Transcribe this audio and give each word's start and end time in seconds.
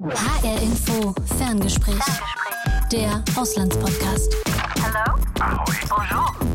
HR 0.00 0.60
Info 0.60 1.14
Ferngespräch. 1.38 2.02
Der 2.90 3.22
Auslandspodcast. 3.36 4.34
Hello? 4.82 5.16
Ahoi. 5.38 5.74
Bonjour. 5.88 6.53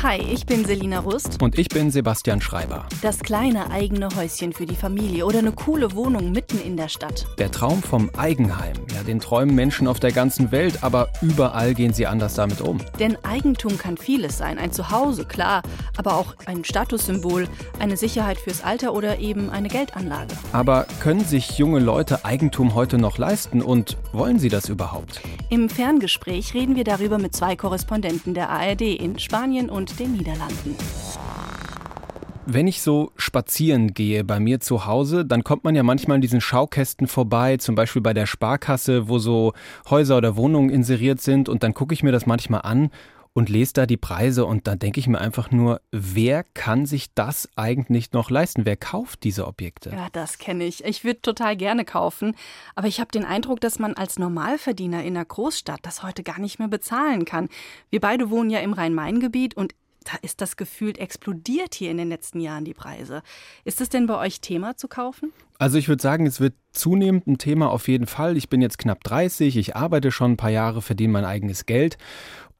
Hi, 0.00 0.16
ich 0.32 0.46
bin 0.46 0.64
Selina 0.64 1.00
Rust. 1.00 1.42
Und 1.42 1.58
ich 1.58 1.68
bin 1.70 1.90
Sebastian 1.90 2.40
Schreiber. 2.40 2.86
Das 3.02 3.18
kleine 3.18 3.72
eigene 3.72 4.08
Häuschen 4.14 4.52
für 4.52 4.64
die 4.64 4.76
Familie 4.76 5.26
oder 5.26 5.40
eine 5.40 5.50
coole 5.50 5.92
Wohnung 5.92 6.30
mitten 6.30 6.60
in 6.60 6.76
der 6.76 6.88
Stadt. 6.88 7.26
Der 7.36 7.50
Traum 7.50 7.82
vom 7.82 8.08
Eigenheim. 8.16 8.76
Ja, 8.94 9.02
den 9.02 9.18
träumen 9.18 9.56
Menschen 9.56 9.88
auf 9.88 9.98
der 9.98 10.12
ganzen 10.12 10.52
Welt, 10.52 10.84
aber 10.84 11.08
überall 11.20 11.74
gehen 11.74 11.92
sie 11.92 12.06
anders 12.06 12.34
damit 12.34 12.60
um. 12.60 12.78
Denn 13.00 13.18
Eigentum 13.24 13.76
kann 13.76 13.96
vieles 13.96 14.38
sein. 14.38 14.56
Ein 14.56 14.70
Zuhause, 14.70 15.24
klar, 15.24 15.62
aber 15.96 16.14
auch 16.14 16.36
ein 16.46 16.64
Statussymbol, 16.64 17.48
eine 17.80 17.96
Sicherheit 17.96 18.38
fürs 18.38 18.62
Alter 18.62 18.94
oder 18.94 19.18
eben 19.18 19.50
eine 19.50 19.66
Geldanlage. 19.66 20.32
Aber 20.52 20.86
können 21.00 21.24
sich 21.24 21.58
junge 21.58 21.80
Leute 21.80 22.24
Eigentum 22.24 22.76
heute 22.76 22.98
noch 22.98 23.18
leisten 23.18 23.62
und 23.62 23.96
wollen 24.12 24.38
sie 24.38 24.48
das 24.48 24.68
überhaupt? 24.68 25.20
Im 25.50 25.68
Ferngespräch 25.68 26.54
reden 26.54 26.76
wir 26.76 26.84
darüber 26.84 27.18
mit 27.18 27.34
zwei 27.34 27.56
Korrespondenten 27.56 28.34
der 28.34 28.50
ARD 28.50 28.82
in 28.82 29.18
Spanien 29.18 29.68
und 29.68 29.87
den 29.96 30.12
Niederlanden. 30.12 30.76
Wenn 32.50 32.66
ich 32.66 32.80
so 32.80 33.12
spazieren 33.16 33.92
gehe 33.92 34.24
bei 34.24 34.40
mir 34.40 34.58
zu 34.58 34.86
Hause, 34.86 35.26
dann 35.26 35.44
kommt 35.44 35.64
man 35.64 35.74
ja 35.74 35.82
manchmal 35.82 36.14
an 36.14 36.22
diesen 36.22 36.40
Schaukästen 36.40 37.06
vorbei, 37.06 37.58
zum 37.58 37.74
Beispiel 37.74 38.00
bei 38.00 38.14
der 38.14 38.24
Sparkasse, 38.24 39.08
wo 39.08 39.18
so 39.18 39.52
Häuser 39.90 40.16
oder 40.16 40.34
Wohnungen 40.36 40.70
inseriert 40.70 41.20
sind 41.20 41.50
und 41.50 41.62
dann 41.62 41.74
gucke 41.74 41.92
ich 41.92 42.02
mir 42.02 42.10
das 42.10 42.24
manchmal 42.24 42.62
an 42.62 42.90
und 43.34 43.48
lese 43.50 43.72
da 43.74 43.86
die 43.86 43.96
Preise 43.96 44.46
und 44.46 44.66
da 44.66 44.74
denke 44.74 44.98
ich 44.98 45.06
mir 45.06 45.20
einfach 45.20 45.50
nur, 45.50 45.80
wer 45.92 46.42
kann 46.54 46.86
sich 46.86 47.12
das 47.14 47.48
eigentlich 47.54 48.12
noch 48.12 48.30
leisten? 48.30 48.66
Wer 48.66 48.76
kauft 48.76 49.24
diese 49.24 49.46
Objekte? 49.46 49.90
Ja, 49.90 50.08
das 50.12 50.38
kenne 50.38 50.64
ich. 50.64 50.84
Ich 50.84 51.04
würde 51.04 51.20
total 51.20 51.54
gerne 51.54 51.84
kaufen, 51.84 52.34
aber 52.74 52.88
ich 52.88 52.98
habe 52.98 53.12
den 53.12 53.24
Eindruck, 53.24 53.60
dass 53.60 53.78
man 53.78 53.94
als 53.94 54.18
Normalverdiener 54.18 55.04
in 55.04 55.16
einer 55.16 55.24
Großstadt 55.24 55.80
das 55.82 56.02
heute 56.02 56.22
gar 56.22 56.40
nicht 56.40 56.58
mehr 56.58 56.68
bezahlen 56.68 57.26
kann. 57.26 57.48
Wir 57.90 58.00
beide 58.00 58.30
wohnen 58.30 58.50
ja 58.50 58.60
im 58.60 58.72
Rhein-Main-Gebiet 58.72 59.54
und 59.54 59.74
da 60.04 60.12
ist 60.22 60.40
das 60.40 60.56
gefühlt 60.56 60.98
explodiert 60.98 61.74
hier 61.74 61.90
in 61.90 61.96
den 61.96 62.08
letzten 62.08 62.40
Jahren 62.40 62.64
die 62.64 62.74
Preise. 62.74 63.22
Ist 63.64 63.80
es 63.80 63.88
denn 63.88 64.06
bei 64.06 64.18
euch 64.18 64.40
Thema 64.40 64.76
zu 64.76 64.88
kaufen? 64.88 65.32
Also 65.58 65.76
ich 65.76 65.88
würde 65.88 66.02
sagen, 66.02 66.26
es 66.26 66.40
wird 66.40 66.54
zunehmend 66.72 67.26
ein 67.26 67.38
Thema 67.38 67.70
auf 67.70 67.88
jeden 67.88 68.06
Fall. 68.06 68.36
Ich 68.36 68.48
bin 68.48 68.62
jetzt 68.62 68.78
knapp 68.78 69.02
30, 69.04 69.56
ich 69.56 69.76
arbeite 69.76 70.12
schon 70.12 70.32
ein 70.32 70.36
paar 70.36 70.50
Jahre, 70.50 70.82
verdiene 70.82 71.12
mein 71.12 71.24
eigenes 71.24 71.66
Geld 71.66 71.98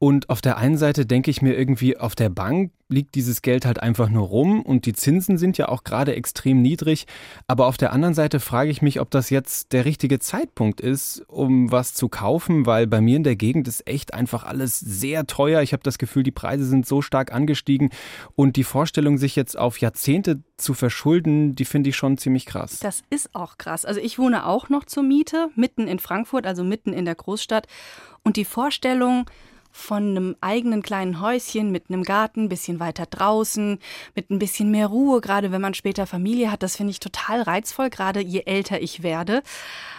und 0.01 0.29
auf 0.29 0.39
der 0.39 0.57
einen 0.57 0.77
Seite 0.77 1.05
denke 1.05 1.29
ich 1.29 1.41
mir 1.41 1.57
irgendwie, 1.57 1.97
auf 1.97 2.15
der 2.15 2.29
Bank 2.29 2.71
liegt 2.87 3.15
dieses 3.15 3.41
Geld 3.41 3.65
halt 3.65 3.83
einfach 3.83 4.09
nur 4.09 4.27
rum 4.27 4.61
und 4.61 4.85
die 4.85 4.93
Zinsen 4.93 5.37
sind 5.37 5.57
ja 5.57 5.67
auch 5.67 5.83
gerade 5.83 6.15
extrem 6.15 6.61
niedrig. 6.61 7.05
Aber 7.47 7.67
auf 7.67 7.75
der 7.75 7.91
anderen 7.91 8.13
Seite 8.13 8.39
frage 8.39 8.71
ich 8.71 8.81
mich, 8.81 9.01
ob 9.01 9.11
das 9.11 9.29
jetzt 9.29 9.73
der 9.73 9.83
richtige 9.83 10.17
Zeitpunkt 10.19 10.79
ist, 10.79 11.23
um 11.27 11.69
was 11.71 11.93
zu 11.93 12.07
kaufen, 12.07 12.65
weil 12.65 12.87
bei 12.87 13.01
mir 13.01 13.17
in 13.17 13.25
der 13.25 13.35
Gegend 13.35 13.67
ist 13.67 13.85
echt 13.87 14.13
einfach 14.13 14.45
alles 14.45 14.79
sehr 14.79 15.27
teuer. 15.27 15.61
Ich 15.61 15.73
habe 15.73 15.83
das 15.83 15.97
Gefühl, 15.97 16.23
die 16.23 16.31
Preise 16.31 16.63
sind 16.63 16.87
so 16.87 17.01
stark 17.01 17.33
angestiegen 17.33 17.89
und 18.35 18.55
die 18.55 18.63
Vorstellung, 18.63 19.17
sich 19.17 19.35
jetzt 19.35 19.57
auf 19.57 19.79
Jahrzehnte 19.79 20.41
zu 20.55 20.73
verschulden, 20.73 21.55
die 21.55 21.65
finde 21.65 21.89
ich 21.89 21.97
schon 21.97 22.17
ziemlich 22.17 22.45
krass. 22.45 22.79
Das 22.79 23.03
ist 23.09 23.35
auch 23.35 23.57
krass. 23.57 23.83
Also 23.83 23.99
ich 23.99 24.17
wohne 24.17 24.45
auch 24.45 24.69
noch 24.69 24.85
zur 24.85 25.03
Miete, 25.03 25.49
mitten 25.55 25.89
in 25.89 25.99
Frankfurt, 25.99 26.47
also 26.47 26.63
mitten 26.63 26.93
in 26.93 27.03
der 27.03 27.15
Großstadt. 27.15 27.67
Und 28.23 28.37
die 28.37 28.45
Vorstellung, 28.45 29.25
von 29.71 30.09
einem 30.09 30.35
eigenen 30.41 30.81
kleinen 30.81 31.21
Häuschen 31.21 31.71
mit 31.71 31.85
einem 31.89 32.03
Garten, 32.03 32.43
ein 32.43 32.49
bisschen 32.49 32.79
weiter 32.79 33.05
draußen, 33.05 33.79
mit 34.15 34.29
ein 34.29 34.39
bisschen 34.39 34.71
mehr 34.71 34.87
Ruhe, 34.87 35.21
gerade 35.21 35.51
wenn 35.51 35.61
man 35.61 35.73
später 35.73 36.07
Familie 36.07 36.51
hat. 36.51 36.63
Das 36.63 36.75
finde 36.75 36.91
ich 36.91 36.99
total 36.99 37.41
reizvoll, 37.41 37.89
gerade 37.89 38.21
je 38.21 38.43
älter 38.45 38.81
ich 38.81 39.03
werde. 39.03 39.41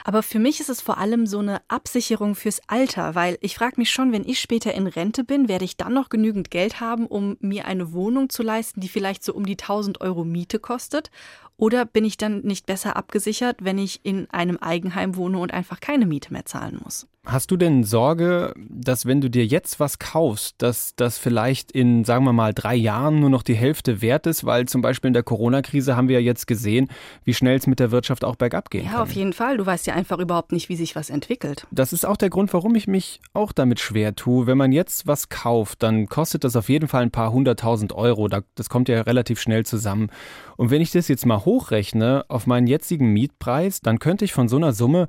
Aber 0.04 0.22
für 0.22 0.38
mich 0.38 0.60
ist 0.60 0.68
es 0.68 0.80
vor 0.80 0.98
allem 0.98 1.26
so 1.26 1.38
eine 1.38 1.60
Absicherung 1.68 2.34
fürs 2.34 2.60
Alter, 2.66 3.14
weil 3.14 3.38
ich 3.40 3.54
frage 3.54 3.74
mich 3.76 3.90
schon, 3.90 4.12
wenn 4.12 4.26
ich 4.26 4.40
später 4.40 4.74
in 4.74 4.86
Rente 4.86 5.24
bin, 5.24 5.48
werde 5.48 5.64
ich 5.64 5.76
dann 5.76 5.94
noch 5.94 6.08
genügend 6.08 6.50
Geld 6.50 6.80
haben, 6.80 7.06
um 7.06 7.36
mir 7.40 7.66
eine 7.66 7.92
Wohnung 7.92 8.28
zu 8.28 8.42
leisten, 8.42 8.80
die 8.80 8.88
vielleicht 8.88 9.24
so 9.24 9.34
um 9.34 9.46
die 9.46 9.58
1000 9.58 10.00
Euro 10.00 10.24
Miete 10.24 10.58
kostet? 10.58 11.10
Oder 11.56 11.84
bin 11.84 12.06
ich 12.06 12.16
dann 12.16 12.40
nicht 12.40 12.64
besser 12.64 12.96
abgesichert, 12.96 13.58
wenn 13.60 13.76
ich 13.76 14.00
in 14.02 14.30
einem 14.30 14.56
Eigenheim 14.56 15.16
wohne 15.16 15.38
und 15.38 15.52
einfach 15.52 15.78
keine 15.80 16.06
Miete 16.06 16.32
mehr 16.32 16.46
zahlen 16.46 16.80
muss? 16.82 17.06
Hast 17.26 17.50
du 17.50 17.58
denn 17.58 17.84
Sorge, 17.84 18.54
dass 18.56 19.04
wenn 19.04 19.20
du 19.20 19.28
dir 19.28 19.44
jetzt 19.44 19.78
was 19.78 19.98
kaufst, 19.98 20.54
dass 20.56 20.94
das 20.96 21.18
vielleicht 21.18 21.70
in, 21.70 22.02
sagen 22.04 22.24
wir 22.24 22.32
mal, 22.32 22.54
drei 22.54 22.74
Jahren 22.74 23.20
nur 23.20 23.28
noch 23.28 23.42
die 23.42 23.54
Hälfte 23.54 24.00
wert 24.00 24.26
ist? 24.26 24.46
Weil 24.46 24.66
zum 24.66 24.80
Beispiel 24.80 25.08
in 25.08 25.14
der 25.14 25.22
Corona-Krise 25.22 25.96
haben 25.96 26.08
wir 26.08 26.18
ja 26.18 26.24
jetzt 26.24 26.46
gesehen, 26.46 26.88
wie 27.24 27.34
schnell 27.34 27.58
es 27.58 27.66
mit 27.66 27.78
der 27.78 27.90
Wirtschaft 27.90 28.24
auch 28.24 28.36
bergab 28.36 28.70
gehen 28.70 28.84
ja, 28.84 28.90
kann. 28.90 28.98
Ja, 28.98 29.02
auf 29.02 29.12
jeden 29.12 29.34
Fall. 29.34 29.58
Du 29.58 29.66
weißt 29.66 29.86
ja 29.86 29.92
einfach 29.92 30.18
überhaupt 30.18 30.52
nicht, 30.52 30.70
wie 30.70 30.76
sich 30.76 30.96
was 30.96 31.10
entwickelt. 31.10 31.66
Das 31.70 31.92
ist 31.92 32.06
auch 32.06 32.16
der 32.16 32.30
Grund, 32.30 32.54
warum 32.54 32.74
ich 32.74 32.86
mich 32.86 33.20
auch 33.34 33.52
damit 33.52 33.80
schwer 33.80 34.14
tue. 34.16 34.46
Wenn 34.46 34.56
man 34.56 34.72
jetzt 34.72 35.06
was 35.06 35.28
kauft, 35.28 35.82
dann 35.82 36.06
kostet 36.06 36.44
das 36.44 36.56
auf 36.56 36.70
jeden 36.70 36.88
Fall 36.88 37.02
ein 37.02 37.10
paar 37.10 37.32
hunderttausend 37.32 37.92
Euro. 37.92 38.28
Das 38.28 38.70
kommt 38.70 38.88
ja 38.88 39.02
relativ 39.02 39.42
schnell 39.42 39.66
zusammen. 39.66 40.08
Und 40.56 40.70
wenn 40.70 40.80
ich 40.80 40.90
das 40.90 41.08
jetzt 41.08 41.26
mal 41.26 41.44
hochrechne 41.44 42.24
auf 42.28 42.46
meinen 42.46 42.66
jetzigen 42.66 43.12
Mietpreis, 43.12 43.82
dann 43.82 43.98
könnte 43.98 44.24
ich 44.24 44.32
von 44.32 44.48
so 44.48 44.56
einer 44.56 44.72
Summe 44.72 45.06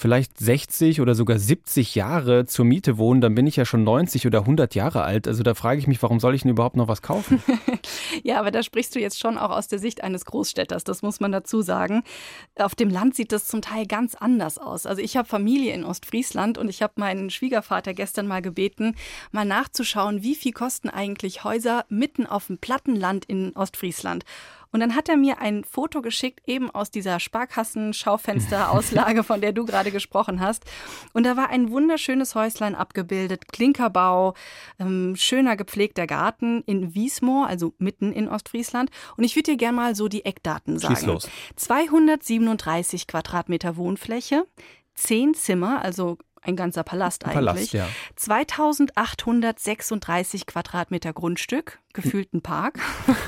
vielleicht 0.00 0.38
60 0.38 1.00
oder 1.00 1.16
sogar 1.16 1.38
70 1.38 1.96
Jahre 1.96 2.46
zur 2.46 2.64
Miete 2.64 2.98
wohnen, 2.98 3.20
dann 3.20 3.34
bin 3.34 3.48
ich 3.48 3.56
ja 3.56 3.64
schon 3.64 3.82
90 3.82 4.28
oder 4.28 4.40
100 4.40 4.76
Jahre 4.76 5.02
alt. 5.02 5.26
Also 5.26 5.42
da 5.42 5.54
frage 5.54 5.80
ich 5.80 5.88
mich, 5.88 6.00
warum 6.02 6.20
soll 6.20 6.36
ich 6.36 6.42
denn 6.42 6.52
überhaupt 6.52 6.76
noch 6.76 6.86
was 6.86 7.02
kaufen? 7.02 7.42
ja, 8.22 8.38
aber 8.38 8.52
da 8.52 8.62
sprichst 8.62 8.94
du 8.94 9.00
jetzt 9.00 9.18
schon 9.18 9.36
auch 9.36 9.50
aus 9.50 9.66
der 9.66 9.80
Sicht 9.80 10.04
eines 10.04 10.24
Großstädters, 10.24 10.84
das 10.84 11.02
muss 11.02 11.18
man 11.18 11.32
dazu 11.32 11.62
sagen. 11.62 12.04
Auf 12.56 12.76
dem 12.76 12.90
Land 12.90 13.16
sieht 13.16 13.32
das 13.32 13.48
zum 13.48 13.60
Teil 13.60 13.86
ganz 13.86 14.14
anders 14.14 14.58
aus. 14.58 14.86
Also 14.86 15.02
ich 15.02 15.16
habe 15.16 15.28
Familie 15.28 15.74
in 15.74 15.84
Ostfriesland 15.84 16.58
und 16.58 16.68
ich 16.68 16.80
habe 16.80 16.94
meinen 16.96 17.28
Schwiegervater 17.28 17.92
gestern 17.92 18.28
mal 18.28 18.40
gebeten, 18.40 18.94
mal 19.32 19.44
nachzuschauen, 19.44 20.22
wie 20.22 20.36
viel 20.36 20.52
kosten 20.52 20.88
eigentlich 20.88 21.42
Häuser 21.42 21.84
mitten 21.88 22.24
auf 22.24 22.46
dem 22.46 22.58
Plattenland 22.58 23.24
in 23.24 23.54
Ostfriesland. 23.56 24.24
Und 24.70 24.80
dann 24.80 24.94
hat 24.94 25.08
er 25.08 25.16
mir 25.16 25.40
ein 25.40 25.64
Foto 25.64 26.02
geschickt, 26.02 26.40
eben 26.46 26.70
aus 26.70 26.90
dieser 26.90 27.20
Sparkassen-Schaufensterauslage, 27.20 29.24
von 29.24 29.40
der 29.40 29.52
du 29.52 29.64
gerade 29.64 29.90
gesprochen 29.90 30.40
hast. 30.40 30.64
Und 31.12 31.24
da 31.24 31.36
war 31.36 31.50
ein 31.50 31.70
wunderschönes 31.70 32.34
Häuslein 32.34 32.74
abgebildet, 32.74 33.48
Klinkerbau, 33.48 34.34
ähm, 34.78 35.14
schöner 35.16 35.56
gepflegter 35.56 36.06
Garten 36.06 36.62
in 36.66 36.94
Wiesmoor, 36.94 37.46
also 37.46 37.74
mitten 37.78 38.12
in 38.12 38.28
Ostfriesland. 38.28 38.90
Und 39.16 39.24
ich 39.24 39.36
würde 39.36 39.52
dir 39.52 39.56
gerne 39.56 39.76
mal 39.76 39.94
so 39.94 40.08
die 40.08 40.24
Eckdaten 40.24 40.78
sagen. 40.78 40.96
Schieß 40.96 41.06
los. 41.06 41.28
237 41.56 43.06
Quadratmeter 43.06 43.76
Wohnfläche, 43.76 44.44
zehn 44.94 45.34
Zimmer, 45.34 45.82
also 45.82 46.18
ein 46.42 46.56
ganzer 46.56 46.82
Palast 46.82 47.24
eigentlich. 47.24 47.34
Palast, 47.34 47.72
ja. 47.72 47.88
2836 48.16 50.46
Quadratmeter 50.46 51.12
Grundstück, 51.12 51.78
gefühlten 51.92 52.42
Park. 52.42 52.80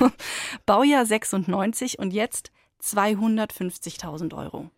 Baujahr 0.65 1.05
96 1.05 1.99
und 1.99 2.11
jetzt 2.11 2.51
250.000 2.81 4.35
Euro. 4.35 4.69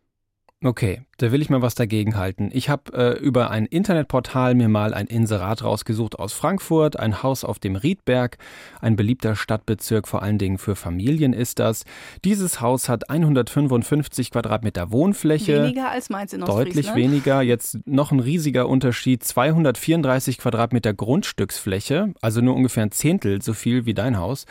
Okay, 0.66 1.02
da 1.18 1.34
will 1.34 1.42
ich 1.42 1.50
mal 1.50 1.62
was 1.62 1.76
dagegen 1.76 2.16
halten. 2.16 2.50
Ich 2.54 2.70
habe 2.70 2.94
äh, 2.94 3.20
über 3.20 3.52
ein 3.52 3.66
Internetportal 3.66 4.56
mir 4.56 4.70
mal 4.70 4.94
ein 4.94 5.08
Inserat 5.08 5.62
rausgesucht 5.62 6.18
aus 6.18 6.32
Frankfurt, 6.32 6.98
ein 6.98 7.22
Haus 7.22 7.44
auf 7.44 7.60
dem 7.60 7.76
Riedberg, 7.76 8.38
ein 8.80 8.96
beliebter 8.96 9.36
Stadtbezirk, 9.36 10.08
vor 10.08 10.24
allen 10.24 10.38
Dingen 10.38 10.58
für 10.58 10.78
Familien 10.78 11.34
ist 11.34 11.60
das. 11.60 11.84
Dieses 12.24 12.62
Haus 12.62 12.88
hat 12.88 13.10
155 13.10 14.32
Quadratmeter 14.32 14.92
Wohnfläche. 14.92 15.64
Weniger 15.64 15.90
als 15.90 16.10
meins 16.10 16.32
in 16.32 16.40
Deutlich 16.40 16.96
weniger. 16.96 17.42
Jetzt 17.42 17.80
noch 17.86 18.14
ein 18.14 18.22
riesiger 18.22 18.70
Unterschied. 18.70 19.22
234 19.22 20.38
Quadratmeter 20.38 20.94
Grundstücksfläche, 20.94 22.14
also 22.22 22.40
nur 22.40 22.56
ungefähr 22.56 22.84
ein 22.84 22.92
Zehntel 22.92 23.42
so 23.42 23.54
viel 23.54 23.86
wie 23.86 23.94
dein 23.94 24.18
Haus. 24.18 24.46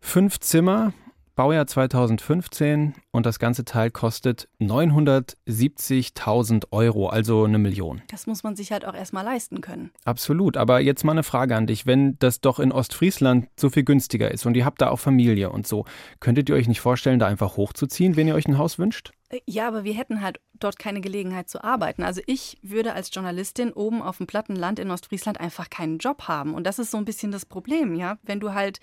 Fünf 0.00 0.38
Zimmer, 0.38 0.92
Baujahr 1.40 1.66
2015 1.66 2.92
und 3.12 3.24
das 3.24 3.38
ganze 3.38 3.64
Teil 3.64 3.90
kostet 3.90 4.50
970.000 4.60 6.64
Euro, 6.70 7.08
also 7.08 7.44
eine 7.44 7.56
Million. 7.56 8.02
Das 8.10 8.26
muss 8.26 8.42
man 8.42 8.56
sich 8.56 8.72
halt 8.72 8.84
auch 8.84 8.92
erstmal 8.92 9.24
leisten 9.24 9.62
können. 9.62 9.90
Absolut, 10.04 10.58
aber 10.58 10.80
jetzt 10.80 11.02
mal 11.02 11.12
eine 11.12 11.22
Frage 11.22 11.56
an 11.56 11.66
dich. 11.66 11.86
Wenn 11.86 12.18
das 12.18 12.42
doch 12.42 12.60
in 12.60 12.72
Ostfriesland 12.72 13.48
so 13.58 13.70
viel 13.70 13.84
günstiger 13.84 14.30
ist 14.30 14.44
und 14.44 14.54
ihr 14.54 14.66
habt 14.66 14.82
da 14.82 14.90
auch 14.90 14.98
Familie 14.98 15.48
und 15.48 15.66
so, 15.66 15.86
könntet 16.20 16.50
ihr 16.50 16.56
euch 16.56 16.68
nicht 16.68 16.82
vorstellen, 16.82 17.18
da 17.18 17.26
einfach 17.26 17.56
hochzuziehen, 17.56 18.16
wenn 18.16 18.28
ihr 18.28 18.34
euch 18.34 18.46
ein 18.46 18.58
Haus 18.58 18.78
wünscht? 18.78 19.12
Ja, 19.46 19.68
aber 19.68 19.84
wir 19.84 19.94
hätten 19.94 20.22
halt 20.22 20.40
dort 20.54 20.78
keine 20.78 21.00
Gelegenheit 21.00 21.48
zu 21.48 21.62
arbeiten. 21.62 22.02
Also 22.02 22.20
ich 22.26 22.58
würde 22.62 22.94
als 22.94 23.14
Journalistin 23.14 23.72
oben 23.72 24.02
auf 24.02 24.16
dem 24.16 24.26
Plattenland 24.26 24.80
in 24.80 24.90
Ostfriesland 24.90 25.38
einfach 25.38 25.70
keinen 25.70 25.98
Job 25.98 26.26
haben. 26.26 26.54
Und 26.54 26.64
das 26.64 26.80
ist 26.80 26.90
so 26.90 26.98
ein 26.98 27.04
bisschen 27.04 27.30
das 27.30 27.46
Problem, 27.46 27.94
ja. 27.94 28.18
Wenn 28.22 28.40
du 28.40 28.54
halt 28.54 28.80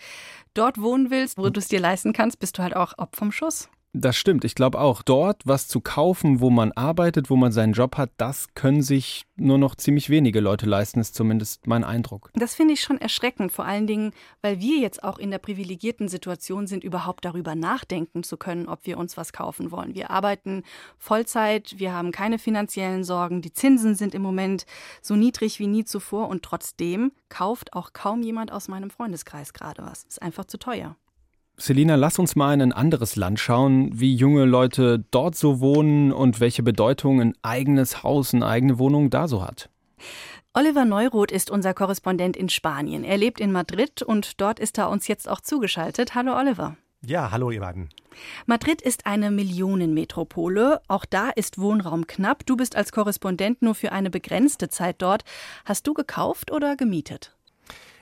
dort 0.53 0.81
wohnen 0.81 1.11
willst, 1.11 1.37
wo 1.37 1.49
du 1.49 1.59
es 1.59 1.67
dir 1.67 1.81
leisten 1.81 2.13
kannst, 2.13 2.39
bist 2.39 2.57
du 2.57 2.63
halt 2.63 2.75
auch 2.75 2.93
ob 2.97 3.15
vom 3.17 3.31
Schuss. 3.33 3.69
Das 3.99 4.15
stimmt, 4.15 4.45
ich 4.45 4.53
glaube 4.53 4.79
auch. 4.79 5.01
Dort 5.01 5.41
was 5.45 5.67
zu 5.67 5.81
kaufen, 5.81 6.39
wo 6.39 6.51
man 6.51 6.71
arbeitet, 6.73 7.31
wo 7.31 7.35
man 7.35 7.51
seinen 7.51 7.73
Job 7.73 7.97
hat, 7.97 8.11
das 8.17 8.53
können 8.53 8.83
sich 8.83 9.25
nur 9.35 9.57
noch 9.57 9.73
ziemlich 9.73 10.09
wenige 10.11 10.39
Leute 10.39 10.67
leisten, 10.67 10.99
ist 10.99 11.15
zumindest 11.15 11.65
mein 11.65 11.83
Eindruck. 11.83 12.29
Das 12.35 12.53
finde 12.53 12.75
ich 12.75 12.81
schon 12.81 12.99
erschreckend, 13.01 13.51
vor 13.51 13.65
allen 13.65 13.87
Dingen, 13.87 14.11
weil 14.41 14.59
wir 14.59 14.77
jetzt 14.79 15.03
auch 15.03 15.17
in 15.17 15.31
der 15.31 15.39
privilegierten 15.39 16.09
Situation 16.09 16.67
sind, 16.67 16.83
überhaupt 16.83 17.25
darüber 17.25 17.55
nachdenken 17.55 18.21
zu 18.21 18.37
können, 18.37 18.67
ob 18.67 18.85
wir 18.85 18.99
uns 18.99 19.17
was 19.17 19.33
kaufen 19.33 19.71
wollen. 19.71 19.95
Wir 19.95 20.11
arbeiten 20.11 20.63
Vollzeit, 20.99 21.75
wir 21.77 21.93
haben 21.93 22.11
keine 22.11 22.37
finanziellen 22.37 23.03
Sorgen, 23.03 23.41
die 23.41 23.53
Zinsen 23.53 23.95
sind 23.95 24.13
im 24.13 24.21
Moment 24.21 24.65
so 25.01 25.15
niedrig 25.15 25.57
wie 25.59 25.67
nie 25.67 25.85
zuvor 25.85 26.29
und 26.29 26.43
trotzdem 26.43 27.11
kauft 27.29 27.73
auch 27.73 27.93
kaum 27.93 28.21
jemand 28.21 28.51
aus 28.51 28.67
meinem 28.67 28.91
Freundeskreis 28.91 29.53
gerade 29.53 29.81
was. 29.83 30.03
Ist 30.03 30.21
einfach 30.21 30.45
zu 30.45 30.59
teuer. 30.59 30.95
Selina, 31.59 31.95
lass 31.95 32.19
uns 32.19 32.35
mal 32.35 32.53
in 32.53 32.61
ein 32.61 32.71
anderes 32.71 33.15
Land 33.15 33.39
schauen, 33.39 33.89
wie 33.99 34.15
junge 34.15 34.45
Leute 34.45 35.03
dort 35.09 35.35
so 35.35 35.59
wohnen 35.59 36.11
und 36.11 36.39
welche 36.39 36.61
Bedeutung 36.61 37.19
ein 37.19 37.33
eigenes 37.41 38.03
Haus, 38.03 38.33
eine 38.33 38.45
eigene 38.45 38.77
Wohnung 38.77 39.09
da 39.09 39.27
so 39.27 39.43
hat. 39.43 39.67
Oliver 40.53 40.85
Neuroth 40.85 41.31
ist 41.31 41.49
unser 41.49 41.73
Korrespondent 41.73 42.37
in 42.37 42.49
Spanien. 42.49 43.03
Er 43.03 43.17
lebt 43.17 43.39
in 43.39 43.51
Madrid 43.51 44.03
und 44.03 44.39
dort 44.39 44.59
ist 44.59 44.77
er 44.77 44.89
uns 44.89 45.07
jetzt 45.07 45.27
auch 45.27 45.41
zugeschaltet. 45.41 46.13
Hallo 46.13 46.37
Oliver. 46.37 46.77
Ja, 47.03 47.31
hallo 47.31 47.49
ihr 47.49 47.61
beiden. 47.61 47.89
Madrid 48.45 48.81
ist 48.81 49.05
eine 49.05 49.31
Millionenmetropole. 49.31 50.81
Auch 50.87 51.05
da 51.05 51.29
ist 51.29 51.59
Wohnraum 51.59 52.05
knapp. 52.07 52.45
Du 52.45 52.55
bist 52.55 52.75
als 52.75 52.91
Korrespondent 52.91 53.61
nur 53.61 53.75
für 53.75 53.91
eine 53.91 54.09
begrenzte 54.09 54.69
Zeit 54.69 55.01
dort. 55.01 55.23
Hast 55.65 55.87
du 55.87 55.93
gekauft 55.93 56.51
oder 56.51 56.75
gemietet? 56.75 57.36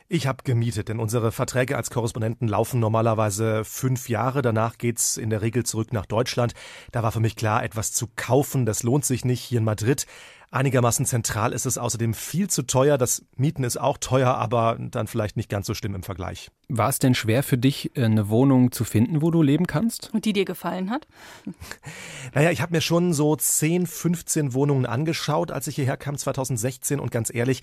Ich 0.07 0.27
habe 0.27 0.43
gemietet, 0.43 0.89
denn 0.89 0.99
unsere 0.99 1.31
Verträge 1.31 1.75
als 1.75 1.89
Korrespondenten 1.89 2.47
laufen 2.47 2.79
normalerweise 2.79 3.65
fünf 3.65 4.07
Jahre. 4.07 4.43
Danach 4.43 4.77
geht's 4.77 5.17
in 5.17 5.31
der 5.31 5.41
Regel 5.41 5.65
zurück 5.65 5.93
nach 5.93 6.05
Deutschland. 6.05 6.53
Da 6.91 7.01
war 7.01 7.11
für 7.11 7.19
mich 7.19 7.35
klar, 7.35 7.63
etwas 7.63 7.91
zu 7.91 8.07
kaufen, 8.15 8.67
das 8.67 8.83
lohnt 8.83 9.03
sich 9.03 9.25
nicht 9.25 9.41
hier 9.41 9.57
in 9.57 9.63
Madrid. 9.63 10.05
Einigermaßen 10.51 11.05
zentral 11.05 11.51
ist 11.51 11.65
es 11.65 11.77
außerdem 11.77 12.13
viel 12.13 12.49
zu 12.49 12.61
teuer. 12.61 12.97
Das 12.97 13.25
Mieten 13.35 13.63
ist 13.63 13.77
auch 13.77 13.97
teuer, 13.97 14.35
aber 14.35 14.77
dann 14.79 15.07
vielleicht 15.07 15.35
nicht 15.37 15.49
ganz 15.49 15.67
so 15.67 15.73
schlimm 15.73 15.95
im 15.95 16.03
Vergleich. 16.03 16.49
War 16.69 16.87
es 16.87 16.99
denn 16.99 17.13
schwer 17.13 17.43
für 17.43 17.57
dich, 17.57 17.91
eine 17.97 18.29
Wohnung 18.29 18.71
zu 18.71 18.85
finden, 18.85 19.21
wo 19.21 19.31
du 19.31 19.41
leben 19.41 19.67
kannst? 19.67 20.11
Und 20.13 20.23
die 20.23 20.33
dir 20.33 20.45
gefallen 20.45 20.91
hat? 20.91 21.07
Naja, 22.33 22.51
ich 22.51 22.61
habe 22.61 22.73
mir 22.73 22.81
schon 22.81 23.13
so 23.13 23.35
10, 23.35 23.87
15 23.87 24.53
Wohnungen 24.53 24.85
angeschaut, 24.85 25.51
als 25.51 25.67
ich 25.67 25.75
hierher 25.75 25.95
kam 25.95 26.17
2016 26.17 26.99
und 26.99 27.11
ganz 27.11 27.33
ehrlich, 27.33 27.61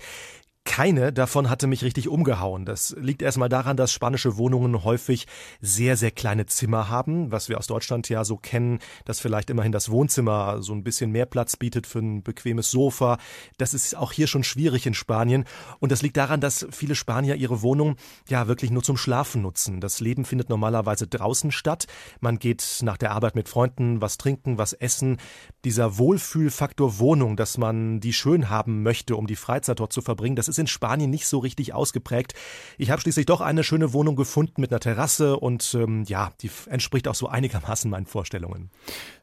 keine 0.65 1.11
davon 1.11 1.49
hatte 1.49 1.67
mich 1.67 1.83
richtig 1.83 2.07
umgehauen. 2.07 2.65
Das 2.65 2.95
liegt 2.97 3.21
erstmal 3.21 3.49
daran, 3.49 3.77
dass 3.77 3.91
spanische 3.91 4.37
Wohnungen 4.37 4.83
häufig 4.83 5.27
sehr, 5.61 5.97
sehr 5.97 6.11
kleine 6.11 6.45
Zimmer 6.45 6.89
haben, 6.89 7.31
was 7.31 7.49
wir 7.49 7.57
aus 7.57 7.67
Deutschland 7.67 8.07
ja 8.09 8.23
so 8.23 8.37
kennen, 8.37 8.79
dass 9.05 9.19
vielleicht 9.19 9.49
immerhin 9.49 9.71
das 9.73 9.91
Wohnzimmer 9.91 10.61
so 10.61 10.73
ein 10.73 10.83
bisschen 10.83 11.11
mehr 11.11 11.25
Platz 11.25 11.57
bietet 11.57 11.85
für 11.85 11.99
ein 11.99 12.23
bequemes 12.23 12.71
Sofa. 12.71 13.17
Das 13.57 13.73
ist 13.73 13.95
auch 13.95 14.13
hier 14.13 14.27
schon 14.27 14.43
schwierig 14.43 14.85
in 14.85 14.93
Spanien. 14.93 15.43
Und 15.79 15.91
das 15.91 16.01
liegt 16.01 16.17
daran, 16.17 16.39
dass 16.39 16.65
viele 16.71 16.95
Spanier 16.95 17.35
ihre 17.35 17.61
Wohnung 17.61 17.97
ja 18.29 18.47
wirklich 18.47 18.71
nur 18.71 18.83
zum 18.83 18.97
Schlafen 18.97 19.41
nutzen. 19.41 19.81
Das 19.81 19.99
Leben 19.99 20.23
findet 20.23 20.49
normalerweise 20.49 21.07
draußen 21.07 21.51
statt. 21.51 21.87
Man 22.21 22.39
geht 22.39 22.79
nach 22.83 22.97
der 22.97 23.11
Arbeit 23.11 23.35
mit 23.35 23.49
Freunden 23.49 24.01
was 24.01 24.17
trinken, 24.17 24.57
was 24.57 24.73
essen. 24.73 25.17
Dieser 25.65 25.97
Wohlfühlfaktor 25.97 26.99
Wohnung, 26.99 27.35
dass 27.35 27.57
man 27.57 27.99
die 27.99 28.13
schön 28.13 28.49
haben 28.49 28.81
möchte, 28.81 29.17
um 29.17 29.27
die 29.27 29.35
Freizeit 29.35 29.79
dort 29.79 29.93
zu 29.93 30.01
verbringen, 30.01 30.35
das 30.35 30.47
ist 30.47 30.52
in 30.57 30.67
Spanien 30.67 31.09
nicht 31.09 31.27
so 31.27 31.39
richtig 31.39 31.73
ausgeprägt. 31.73 32.33
Ich 32.77 32.91
habe 32.91 33.01
schließlich 33.01 33.25
doch 33.25 33.41
eine 33.41 33.63
schöne 33.63 33.93
Wohnung 33.93 34.15
gefunden 34.15 34.61
mit 34.61 34.71
einer 34.71 34.79
Terrasse 34.79 35.37
und 35.37 35.75
ähm, 35.75 36.03
ja, 36.07 36.31
die 36.41 36.49
entspricht 36.67 37.07
auch 37.07 37.15
so 37.15 37.27
einigermaßen 37.27 37.89
meinen 37.89 38.05
Vorstellungen. 38.05 38.69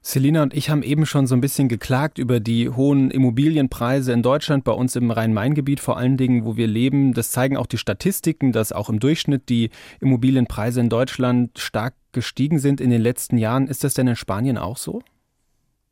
Selina 0.03 0.43
und 0.43 0.55
ich 0.55 0.71
haben 0.71 0.83
eben 0.83 1.07
schon 1.07 1.27
so 1.27 1.35
ein 1.35 1.41
bisschen 1.41 1.69
geklagt 1.69 2.19
über 2.19 2.41
die 2.41 2.69
hohen 2.69 3.11
Immobilienpreise 3.11 4.13
in 4.13 4.23
Deutschland, 4.23 4.65
bei 4.65 4.73
uns 4.73 4.97
im 4.97 5.11
Rhein-Main-Gebiet 5.11 5.81
vor 5.81 5.97
allen 5.97 6.17
Dingen, 6.17 6.45
wo 6.45 6.57
wir 6.57 6.67
leben. 6.67 7.13
Das 7.13 7.31
zeigen 7.31 7.57
auch 7.57 7.67
die 7.67 7.79
Statistiken, 7.79 8.53
dass 8.53 8.73
auch 8.73 8.89
im 8.89 9.01
Durchschnitt 9.01 9.49
die 9.49 9.71
Immobilienpreise 10.01 10.81
in 10.81 10.89
Deutschland 10.89 11.59
stark 11.59 11.95
gestiegen 12.13 12.59
sind 12.59 12.81
in 12.81 12.91
den 12.91 13.03
letzten 13.03 13.39
Jahren. 13.39 13.67
Ist 13.67 13.85
das 13.85 13.95
denn 13.95 14.07
in 14.07 14.17
Spanien 14.17 14.59
auch 14.59 14.77
so? 14.77 15.03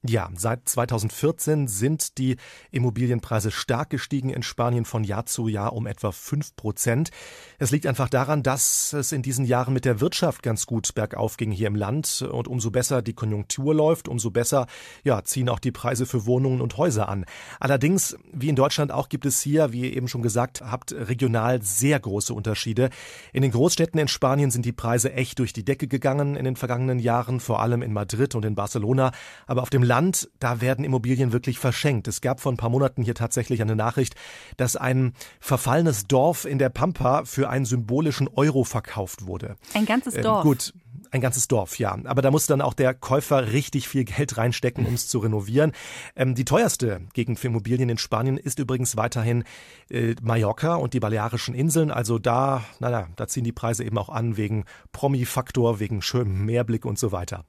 Ja, 0.08 0.31
seit 0.34 0.66
2014 0.66 1.69
sind 1.69 2.16
die 2.16 2.38
Immobilienpreise 2.70 3.50
stark 3.50 3.90
gestiegen 3.90 4.31
in 4.31 4.43
Spanien 4.43 4.87
von 4.87 5.05
Jahr 5.05 5.26
zu 5.26 5.49
Jahr 5.49 5.75
um 5.75 5.87
etwa 5.87 6.12
fünf 6.12 6.56
Prozent. 6.56 7.10
Es 7.58 7.72
liegt 7.72 7.87
einfach 7.87 8.08
daran, 8.08 8.43
dass 8.43 8.94
es 8.94 9.12
in 9.12 9.20
diesen 9.20 9.44
Jahren 9.44 9.75
mit 9.75 9.84
der 9.84 10.00
Wirtschaft 10.00 10.43
ganz 10.43 10.64
gut 10.64 10.94
bergauf 10.94 11.37
ging 11.37 11.50
hier 11.50 11.66
im 11.66 11.76
Land 11.76 12.22
und 12.22 12.49
umso 12.49 12.70
besser 12.70 13.02
die 13.02 13.12
Konjunktur 13.12 13.75
läuft, 13.75 14.08
umso 14.08 14.31
besser 14.31 14.66
ja, 15.05 15.22
ziehen 15.25 15.50
auch 15.50 15.58
die 15.58 15.72
Preise 15.72 16.06
für 16.06 16.25
Wohnungen 16.25 16.62
und 16.62 16.78
Häuser 16.78 17.11
an. 17.11 17.26
Allerdings, 17.61 18.16
wie 18.32 18.49
in 18.49 18.56
Deutschland 18.56 18.93
auch, 18.93 19.11
gibt 19.11 19.26
es 19.26 19.43
hier, 19.43 19.75
wie 19.75 19.90
ihr 19.90 19.94
eben 19.94 20.08
schon 20.08 20.22
gesagt 20.22 20.62
habt, 20.62 20.93
regional 20.93 21.61
sehr 21.61 22.00
große 22.00 22.32
Unterschiede. 22.32 22.88
In 23.34 23.43
den 23.43 23.50
Großstädten 23.50 24.00
in 24.00 24.08
Spanien 24.08 24.50
sind 24.50 24.64
die 24.64 24.72
Preise 24.72 25.12
echt 25.12 25.38
durch 25.38 25.52
die 25.52 25.66
Decke 25.66 25.87
gegangen 25.87 26.34
in 26.34 26.46
den 26.46 26.56
vergangenen 26.56 26.99
Jahren, 26.99 27.40
vor 27.40 27.61
allem 27.61 27.82
in 27.82 27.93
Madrid 27.93 28.34
und 28.34 28.46
in 28.46 28.54
Barcelona, 28.54 29.12
aber 29.46 29.61
auf 29.61 29.69
dem 29.69 29.82
Land, 29.82 29.97
da 30.38 30.60
werden 30.60 30.84
Immobilien 30.84 31.32
wirklich 31.32 31.58
verschenkt. 31.58 32.08
Es 32.08 32.20
gab 32.20 32.40
vor 32.40 32.52
ein 32.52 32.56
paar 32.56 32.70
Monaten 32.70 33.02
hier 33.02 33.14
tatsächlich 33.14 33.62
eine 33.62 33.76
Nachricht, 33.76 34.14
dass 34.56 34.76
ein 34.76 35.12
verfallenes 35.40 36.06
Dorf 36.06 36.44
in 36.44 36.58
der 36.58 36.68
Pampa 36.68 37.24
für 37.24 37.48
einen 37.48 37.64
symbolischen 37.64 38.28
Euro 38.28 38.64
verkauft 38.64 39.26
wurde. 39.26 39.56
Ein 39.74 39.86
ganzes 39.86 40.14
Ähm, 40.14 40.22
Dorf. 40.22 40.42
gut, 40.42 40.72
ein 41.10 41.20
ganzes 41.20 41.49
Dorf, 41.49 41.78
ja. 41.78 41.96
Aber 42.05 42.22
da 42.22 42.31
muss 42.31 42.46
dann 42.46 42.60
auch 42.60 42.75
der 42.75 42.94
Käufer 42.94 43.52
richtig 43.52 43.88
viel 43.88 44.05
Geld 44.05 44.37
reinstecken, 44.37 44.87
um 44.87 44.94
es 44.94 45.08
zu 45.08 45.19
renovieren. 45.19 45.72
Ähm, 46.16 46.34
die 46.34 46.44
teuerste 46.44 47.00
Gegend 47.14 47.38
für 47.38 47.49
Immobilien 47.49 47.88
in 47.88 47.99
Spanien 47.99 48.37
ist 48.37 48.58
übrigens 48.58 48.96
weiterhin 48.96 49.44
äh, 49.90 50.14
Mallorca 50.22 50.76
und 50.76 50.94
die 50.94 51.00
Balearischen 51.00 51.55
Inseln. 51.55 51.90
Also 51.90 52.19
da, 52.19 52.64
naja, 52.81 53.08
da 53.16 53.28
ziehen 53.28 53.44
die 53.44 53.52
Preise 53.52 53.84
eben 53.84 53.99
auch 53.99 54.08
an 54.08 54.37
wegen 54.37 54.64
Promi-Faktor, 54.93 55.81
wegen 55.81 56.02
schönem 56.02 56.44
Meerblick 56.44 56.84
und 56.84 56.99
so 56.99 57.12
weiter. 57.12 57.44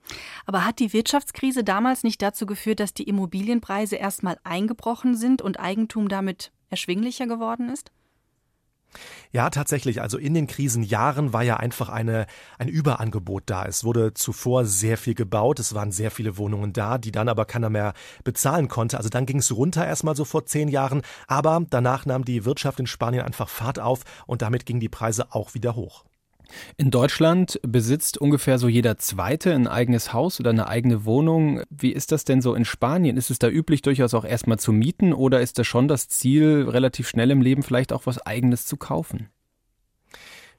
Aber 0.46 0.66
hat 0.66 0.80
die 0.80 0.94
Wirtschaftskrise 0.94 1.64
damals 1.64 2.04
nicht 2.04 2.22
dazu 2.22 2.46
geführt, 2.46 2.80
dass 2.80 2.94
die 2.94 3.04
Immobilienpreise 3.04 3.96
erstmal 3.96 4.38
eingebrochen 4.44 5.16
sind 5.16 5.42
und 5.42 5.60
Eigentum 5.60 6.10
damit 6.10 6.52
erschwinglicher 6.70 7.28
geworden 7.28 7.70
ist? 7.70 7.92
Ja, 9.32 9.50
tatsächlich. 9.50 10.02
Also 10.02 10.18
in 10.18 10.34
den 10.34 10.48
Krisenjahren 10.48 11.34
war 11.34 11.44
ja 11.44 11.58
einfach 11.58 11.90
eine, 11.90 12.26
ein 12.58 12.68
Überangebot 12.68 13.44
da. 13.46 13.66
Es 13.66 13.84
wurde 13.84 14.14
zuvor 14.14 14.66
sehr 14.66 14.98
viel 14.98 15.14
gebaut. 15.14 15.60
Es 15.60 15.76
waren 15.76 15.92
sehr 15.92 16.10
viele 16.10 16.38
Wohnungen 16.38 16.74
da, 16.74 16.98
die 16.98 17.12
dann 17.12 17.30
aber 17.30 17.46
keiner 17.46 17.70
mehr 17.70 17.94
bezahlen 18.24 18.68
konnte. 18.68 18.98
Also 18.98 19.10
dann 19.10 19.26
ging 19.28 19.38
es 19.38 19.56
runter 19.56 19.86
erstmal 19.86 20.16
so 20.16 20.26
vor 20.26 20.46
zehn 20.46 20.68
Jahren. 20.68 21.04
Aber 21.28 21.64
danach 21.70 22.06
nahm 22.06 22.26
die 22.26 22.46
Wirtschaft 22.46 22.80
in 22.80 22.88
Spanien 22.88 23.24
einfach 23.24 23.50
Fahrt 23.50 23.80
auf 23.80 24.02
und 24.26 24.42
damit 24.42 24.66
gingen 24.66 24.80
die 24.80 24.90
Preise 24.90 25.28
auch 25.34 25.54
wieder 25.54 25.76
hoch. 25.76 26.06
In 26.78 26.92
Deutschland 26.92 27.60
besitzt 27.64 28.18
ungefähr 28.18 28.58
so 28.58 28.68
jeder 28.68 28.98
Zweite 28.98 29.54
ein 29.54 29.68
eigenes 29.68 30.14
Haus 30.14 30.40
oder 30.40 30.50
eine 30.50 30.68
eigene 30.68 31.06
Wohnung. 31.06 31.62
Wie 31.70 31.92
ist 31.92 32.12
das 32.12 32.26
denn 32.26 32.42
so 32.42 32.54
in 32.56 32.66
Spanien? 32.66 33.18
Ist 33.18 33.30
es 33.30 33.40
da 33.40 33.50
üblich, 33.50 33.82
durchaus 33.82 34.14
auch 34.14 34.26
erstmal 34.26 34.60
zu 34.60 34.72
mieten 34.72 35.14
oder 35.14 35.42
ist 35.42 35.60
das 35.60 35.68
schon 35.68 35.88
das 35.88 36.08
Ziel, 36.08 36.68
relativ 36.68 37.08
schnell 37.08 37.32
im 37.32 37.42
Leben 37.42 37.64
vielleicht 37.64 37.94
auch 37.94 38.06
was 38.06 38.26
Eigenes 38.26 38.66
zu 38.66 38.78
kaufen? 38.78 39.30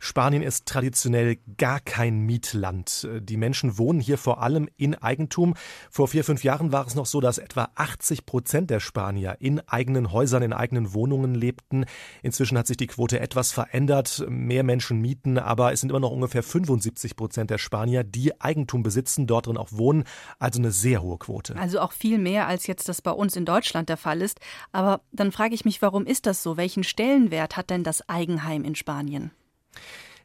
Spanien 0.01 0.43
ist 0.43 0.67
traditionell 0.67 1.37
gar 1.59 1.79
kein 1.79 2.21
Mietland. 2.21 3.07
Die 3.21 3.37
Menschen 3.37 3.77
wohnen 3.77 4.01
hier 4.01 4.17
vor 4.19 4.43
allem 4.43 4.69
in 4.79 4.95
Eigentum. 4.95 5.55
Vor 5.91 6.09
vier, 6.09 6.25
fünf 6.25 6.43
Jahren 6.43 6.73
war 6.73 6.87
es 6.87 6.95
noch 6.95 7.05
so, 7.05 7.21
dass 7.21 7.37
etwa 7.37 7.69
80 7.75 8.25
Prozent 8.25 8.71
der 8.71 8.81
Spanier 8.81 9.37
in 9.41 9.61
eigenen 9.69 10.11
Häusern, 10.11 10.43
in 10.43 10.55
eigenen 10.55 10.95
Wohnungen 10.95 11.35
lebten. 11.35 11.85
Inzwischen 12.23 12.57
hat 12.57 12.67
sich 12.67 12.79
die 12.79 12.87
Quote 12.87 13.21
etwas 13.21 13.53
verändert. 13.53 14.25
Mehr 14.29 14.65
Menschen 14.65 15.03
mieten, 15.03 15.39
aber 15.39 15.73
es 15.73 15.81
sind 15.81 15.91
immer 15.91 16.01
noch 16.01 16.11
ungefähr 16.11 16.43
75 16.43 17.15
Prozent 17.15 17.51
der 17.51 17.59
Spanier, 17.59 18.03
die 18.03 18.41
Eigentum 18.41 18.83
besitzen, 18.83 19.27
dort 19.27 19.47
drin 19.47 19.59
auch 19.59 19.69
wohnen. 19.71 20.05
Also 20.39 20.61
eine 20.61 20.71
sehr 20.71 21.03
hohe 21.03 21.19
Quote. 21.19 21.57
Also 21.57 21.79
auch 21.79 21.93
viel 21.93 22.19
mehr, 22.19 22.47
als 22.47 22.67
jetzt 22.67 22.89
das 22.89 23.03
bei 23.03 23.13
uns 23.13 23.37
in 23.37 23.45
Deutschland 23.45 23.91
der 23.91 23.99
Fall 23.99 24.23
ist. 24.23 24.41
Aber 24.73 25.03
dann 25.13 25.31
frage 25.31 25.55
ich 25.55 25.67
mich, 25.67 25.83
warum 25.83 26.07
ist 26.07 26.25
das 26.25 26.43
so? 26.43 26.57
Welchen 26.57 26.85
Stellenwert 26.85 27.59
hat 27.59 27.69
denn 27.69 27.85
das 27.85 28.09
Eigenheim 28.09 28.65
in 28.65 28.75
Spanien? 28.75 29.31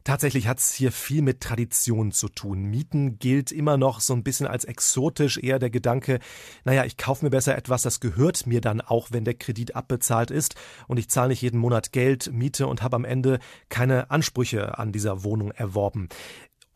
Tatsächlich 0.05 0.47
hat's 0.47 0.75
hier 0.75 0.91
viel 0.91 1.23
mit 1.23 1.41
Tradition 1.41 2.11
zu 2.11 2.29
tun. 2.29 2.65
Mieten 2.65 3.17
gilt 3.17 3.51
immer 3.51 3.75
noch 3.75 4.01
so 4.01 4.13
ein 4.13 4.23
bisschen 4.23 4.45
als 4.45 4.63
exotisch, 4.63 5.39
eher 5.39 5.57
der 5.57 5.71
Gedanke, 5.71 6.19
naja, 6.63 6.85
ich 6.85 6.97
kaufe 6.97 7.25
mir 7.25 7.31
besser 7.31 7.57
etwas, 7.57 7.81
das 7.81 7.99
gehört 7.99 8.45
mir 8.45 8.61
dann 8.61 8.81
auch, 8.81 9.07
wenn 9.11 9.25
der 9.25 9.33
Kredit 9.33 9.75
abbezahlt 9.75 10.29
ist 10.29 10.53
und 10.87 10.99
ich 10.99 11.09
zahle 11.09 11.29
nicht 11.29 11.41
jeden 11.41 11.59
Monat 11.59 11.91
Geld, 11.91 12.31
Miete 12.31 12.67
und 12.67 12.83
habe 12.83 12.97
am 12.97 13.03
Ende 13.03 13.39
keine 13.69 14.11
Ansprüche 14.11 14.77
an 14.77 14.91
dieser 14.91 15.23
Wohnung 15.23 15.49
erworben. 15.49 16.07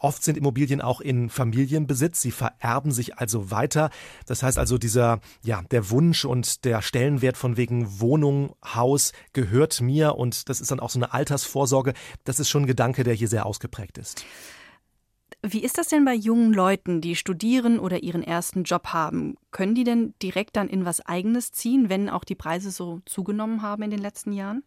Oft 0.01 0.23
sind 0.23 0.37
Immobilien 0.37 0.81
auch 0.81 1.01
in 1.01 1.29
Familienbesitz, 1.29 2.21
sie 2.21 2.31
vererben 2.31 2.91
sich 2.91 3.17
also 3.17 3.51
weiter. 3.51 3.89
Das 4.25 4.43
heißt 4.43 4.57
also, 4.57 4.77
dieser, 4.77 5.19
ja, 5.43 5.61
der 5.71 5.89
Wunsch 5.89 6.25
und 6.25 6.65
der 6.65 6.81
Stellenwert 6.81 7.37
von 7.37 7.57
wegen 7.57 7.99
Wohnung, 7.99 8.55
Haus 8.63 9.11
gehört 9.33 9.81
mir 9.81 10.15
und 10.15 10.49
das 10.49 10.61
ist 10.61 10.71
dann 10.71 10.79
auch 10.79 10.89
so 10.89 10.99
eine 10.99 11.13
Altersvorsorge. 11.13 11.93
Das 12.23 12.39
ist 12.39 12.49
schon 12.49 12.63
ein 12.63 12.67
Gedanke, 12.67 13.03
der 13.03 13.13
hier 13.13 13.27
sehr 13.27 13.45
ausgeprägt 13.45 13.97
ist. 13.97 14.25
Wie 15.41 15.63
ist 15.63 15.77
das 15.77 15.87
denn 15.87 16.03
bei 16.03 16.13
jungen 16.13 16.53
Leuten, 16.53 16.99
die 16.99 17.15
studieren 17.15 17.79
oder 17.79 18.03
ihren 18.03 18.23
ersten 18.23 18.63
Job 18.63 18.87
haben? 18.87 19.35
Können 19.51 19.73
die 19.73 19.85
denn 19.85 20.13
direkt 20.21 20.57
dann 20.57 20.67
in 20.67 20.83
was 20.83 21.05
Eigenes 21.05 21.53
ziehen, 21.53 21.87
wenn 21.87 22.09
auch 22.09 22.25
die 22.25 22.35
Preise 22.35 22.71
so 22.71 23.01
zugenommen 23.05 23.61
haben 23.61 23.83
in 23.83 23.89
den 23.89 24.01
letzten 24.01 24.33
Jahren? 24.33 24.63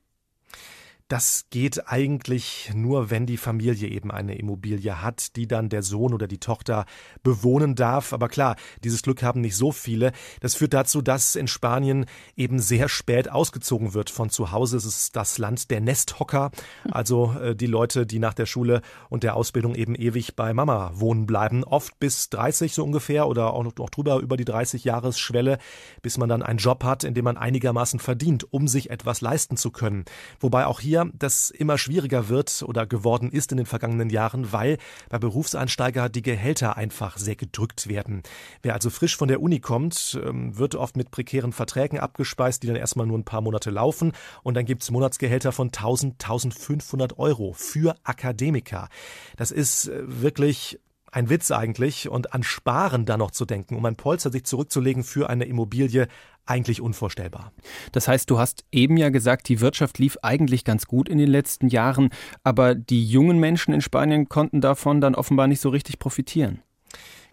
Das 1.12 1.44
geht 1.50 1.90
eigentlich 1.90 2.70
nur, 2.74 3.10
wenn 3.10 3.26
die 3.26 3.36
Familie 3.36 3.86
eben 3.86 4.10
eine 4.10 4.38
Immobilie 4.38 5.02
hat, 5.02 5.36
die 5.36 5.46
dann 5.46 5.68
der 5.68 5.82
Sohn 5.82 6.14
oder 6.14 6.26
die 6.26 6.38
Tochter 6.38 6.86
bewohnen 7.22 7.74
darf. 7.74 8.14
Aber 8.14 8.30
klar, 8.30 8.56
dieses 8.82 9.02
Glück 9.02 9.22
haben 9.22 9.42
nicht 9.42 9.54
so 9.54 9.72
viele. 9.72 10.12
Das 10.40 10.54
führt 10.54 10.72
dazu, 10.72 11.02
dass 11.02 11.36
in 11.36 11.48
Spanien 11.48 12.06
eben 12.34 12.60
sehr 12.60 12.88
spät 12.88 13.30
ausgezogen 13.30 13.92
wird 13.92 14.08
von 14.08 14.30
zu 14.30 14.52
Hause. 14.52 14.78
Es 14.78 14.86
ist 14.86 15.14
das 15.14 15.36
Land 15.36 15.70
der 15.70 15.82
Nesthocker, 15.82 16.50
also 16.90 17.34
äh, 17.34 17.54
die 17.54 17.66
Leute, 17.66 18.06
die 18.06 18.18
nach 18.18 18.32
der 18.32 18.46
Schule 18.46 18.80
und 19.10 19.22
der 19.22 19.36
Ausbildung 19.36 19.74
eben 19.74 19.94
ewig 19.94 20.34
bei 20.34 20.54
Mama 20.54 20.92
wohnen 20.94 21.26
bleiben. 21.26 21.62
Oft 21.62 22.00
bis 22.00 22.30
30 22.30 22.72
so 22.72 22.82
ungefähr 22.84 23.28
oder 23.28 23.52
auch 23.52 23.64
noch 23.64 23.90
drüber 23.90 24.20
über 24.20 24.38
die 24.38 24.46
30 24.46 24.84
Jahresschwelle, 24.84 25.58
bis 26.00 26.16
man 26.16 26.30
dann 26.30 26.42
einen 26.42 26.58
Job 26.58 26.84
hat, 26.84 27.04
in 27.04 27.12
dem 27.12 27.26
man 27.26 27.36
einigermaßen 27.36 28.00
verdient, 28.00 28.50
um 28.50 28.66
sich 28.66 28.88
etwas 28.88 29.20
leisten 29.20 29.58
zu 29.58 29.70
können. 29.70 30.06
Wobei 30.40 30.64
auch 30.64 30.80
hier 30.80 31.01
das 31.14 31.50
immer 31.50 31.78
schwieriger 31.78 32.28
wird 32.28 32.62
oder 32.66 32.86
geworden 32.86 33.30
ist 33.30 33.52
in 33.52 33.56
den 33.56 33.66
vergangenen 33.66 34.10
Jahren, 34.10 34.52
weil 34.52 34.78
bei 35.08 35.18
Berufseinsteiger 35.18 36.08
die 36.08 36.22
Gehälter 36.22 36.76
einfach 36.76 37.16
sehr 37.16 37.36
gedrückt 37.36 37.88
werden. 37.88 38.22
Wer 38.62 38.74
also 38.74 38.90
frisch 38.90 39.16
von 39.16 39.28
der 39.28 39.40
Uni 39.40 39.60
kommt, 39.60 40.20
ähm, 40.24 40.56
wird 40.58 40.74
oft 40.74 40.96
mit 40.96 41.10
prekären 41.10 41.52
Verträgen 41.52 41.98
abgespeist, 41.98 42.62
die 42.62 42.66
dann 42.66 42.76
erstmal 42.76 43.06
nur 43.06 43.18
ein 43.18 43.24
paar 43.24 43.40
Monate 43.40 43.70
laufen 43.70 44.12
und 44.42 44.54
dann 44.54 44.64
gibt 44.64 44.82
es 44.82 44.90
Monatsgehälter 44.90 45.52
von 45.52 45.68
1000, 45.68 46.14
1500 46.14 47.18
Euro 47.18 47.52
für 47.52 47.96
Akademiker. 48.04 48.88
Das 49.36 49.50
ist 49.50 49.88
äh, 49.88 50.02
wirklich 50.04 50.78
ein 51.12 51.28
Witz 51.30 51.50
eigentlich 51.50 52.08
und 52.08 52.34
an 52.34 52.42
Sparen 52.42 53.04
da 53.04 53.16
noch 53.16 53.30
zu 53.30 53.44
denken, 53.44 53.76
um 53.76 53.84
ein 53.84 53.96
Polster 53.96 54.32
sich 54.32 54.44
zurückzulegen 54.44 55.04
für 55.04 55.30
eine 55.30 55.44
Immobilie, 55.44 56.08
eigentlich 56.44 56.80
unvorstellbar. 56.80 57.52
Das 57.92 58.08
heißt, 58.08 58.28
du 58.28 58.38
hast 58.38 58.64
eben 58.72 58.96
ja 58.96 59.10
gesagt, 59.10 59.48
die 59.48 59.60
Wirtschaft 59.60 59.98
lief 60.00 60.18
eigentlich 60.22 60.64
ganz 60.64 60.86
gut 60.86 61.08
in 61.08 61.18
den 61.18 61.28
letzten 61.28 61.68
Jahren, 61.68 62.10
aber 62.42 62.74
die 62.74 63.06
jungen 63.06 63.38
Menschen 63.38 63.72
in 63.72 63.80
Spanien 63.80 64.28
konnten 64.28 64.60
davon 64.60 65.00
dann 65.00 65.14
offenbar 65.14 65.46
nicht 65.46 65.60
so 65.60 65.68
richtig 65.68 66.00
profitieren. 66.00 66.62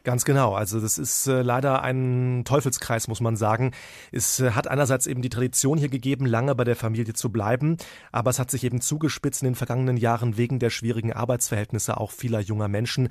Ganz 0.03 0.23
genau. 0.23 0.53
Also 0.53 0.79
das 0.79 0.97
ist 0.97 1.27
äh, 1.27 1.41
leider 1.41 1.81
ein 1.83 2.43
Teufelskreis, 2.45 3.07
muss 3.07 3.19
man 3.19 3.35
sagen. 3.35 3.71
Es 4.11 4.39
äh, 4.39 4.51
hat 4.51 4.67
einerseits 4.67 5.07
eben 5.07 5.21
die 5.21 5.29
Tradition 5.29 5.77
hier 5.77 5.89
gegeben, 5.89 6.25
lange 6.25 6.55
bei 6.55 6.63
der 6.63 6.77
Familie 6.77 7.13
zu 7.13 7.29
bleiben, 7.31 7.77
aber 8.11 8.29
es 8.29 8.39
hat 8.39 8.49
sich 8.49 8.63
eben 8.63 8.79
zugespitzt 8.79 9.41
in 9.41 9.49
den 9.49 9.55
vergangenen 9.55 9.97
Jahren 9.97 10.37
wegen 10.37 10.59
der 10.59 10.69
schwierigen 10.69 11.11
Arbeitsverhältnisse 11.11 11.97
auch 11.99 12.11
vieler 12.11 12.39
junger 12.39 12.69
Menschen. 12.69 13.09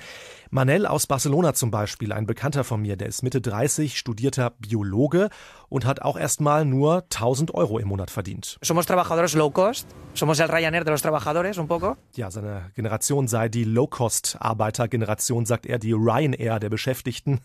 Manel 0.51 0.87
aus 0.87 1.07
Barcelona 1.07 1.53
zum 1.53 1.71
Beispiel, 1.71 2.13
ein 2.13 2.27
Bekannter 2.27 2.65
von 2.65 2.81
mir, 2.81 2.97
der 2.97 3.09
ist 3.09 3.23
Mitte 3.23 3.41
30, 3.41 3.99
studierter 3.99 4.51
Biologe 4.59 5.29
und 5.69 5.85
hat 5.85 6.01
auch 6.01 6.19
erstmal 6.19 6.65
nur 6.65 7.03
1000 7.03 7.55
Euro 7.55 7.79
im 7.79 7.89
Monat 7.89 8.11
verdient. 8.11 8.59
Somos 8.63 8.87
trabajadores 8.87 9.35
low 9.35 9.51
cost. 9.51 9.87
Somos 10.15 10.41
el 10.41 10.49
Ryanair 10.49 10.85
de 10.85 10.91
los 10.91 11.03
trabajadores, 11.03 11.59
un 11.59 11.69
poco. 11.69 11.97
Ja, 12.17 12.29
seine 12.31 12.73
Generation 12.75 13.29
sei 13.29 13.49
die 13.49 13.63
Low-Cost-Arbeiter-Generation, 13.63 15.47
sagt 15.47 15.67
er, 15.67 15.79
die 15.79 15.93
Ryanair 15.93 16.59
der 16.59 16.71
Beschäftigten. 16.79 17.41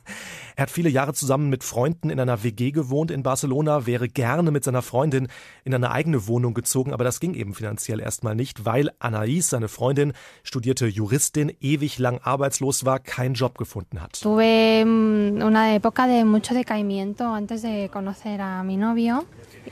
Er 0.55 0.63
hat 0.63 0.69
viele 0.69 0.89
Jahre 0.89 1.15
zusammen 1.15 1.49
mit 1.49 1.63
Freunden 1.63 2.11
in 2.11 2.19
einer 2.19 2.43
WG 2.43 2.69
gewohnt 2.69 3.09
in 3.09 3.23
Barcelona, 3.23 3.87
wäre 3.87 4.07
gerne 4.07 4.51
mit 4.51 4.63
seiner 4.63 4.83
Freundin 4.83 5.27
in 5.63 5.73
eine 5.73 5.89
eigene 5.89 6.27
Wohnung 6.27 6.53
gezogen, 6.53 6.93
aber 6.93 7.03
das 7.03 7.19
ging 7.19 7.33
eben 7.33 7.55
finanziell 7.55 7.99
erstmal 7.99 8.35
nicht, 8.35 8.63
weil 8.65 8.91
Anaïs, 8.99 9.49
seine 9.49 9.69
Freundin, 9.69 10.13
studierte 10.43 10.85
Juristin, 10.85 11.51
ewig 11.61 11.97
lang 11.97 12.19
arbeitslos 12.19 12.85
war, 12.85 12.99
keinen 12.99 13.33
Job 13.33 13.57
gefunden 13.57 14.01
hat. 14.01 14.21
Tuve 14.21 14.85
mm, 14.85 15.41
una 15.41 15.73
época 15.73 16.05
de 16.05 16.23
mucho 16.23 16.53
decaimiento 16.53 17.23
antes 17.23 17.63
de 17.63 17.89
conocer 17.89 18.39
a 18.39 18.63
mi 18.63 18.77
novio. 18.77 19.23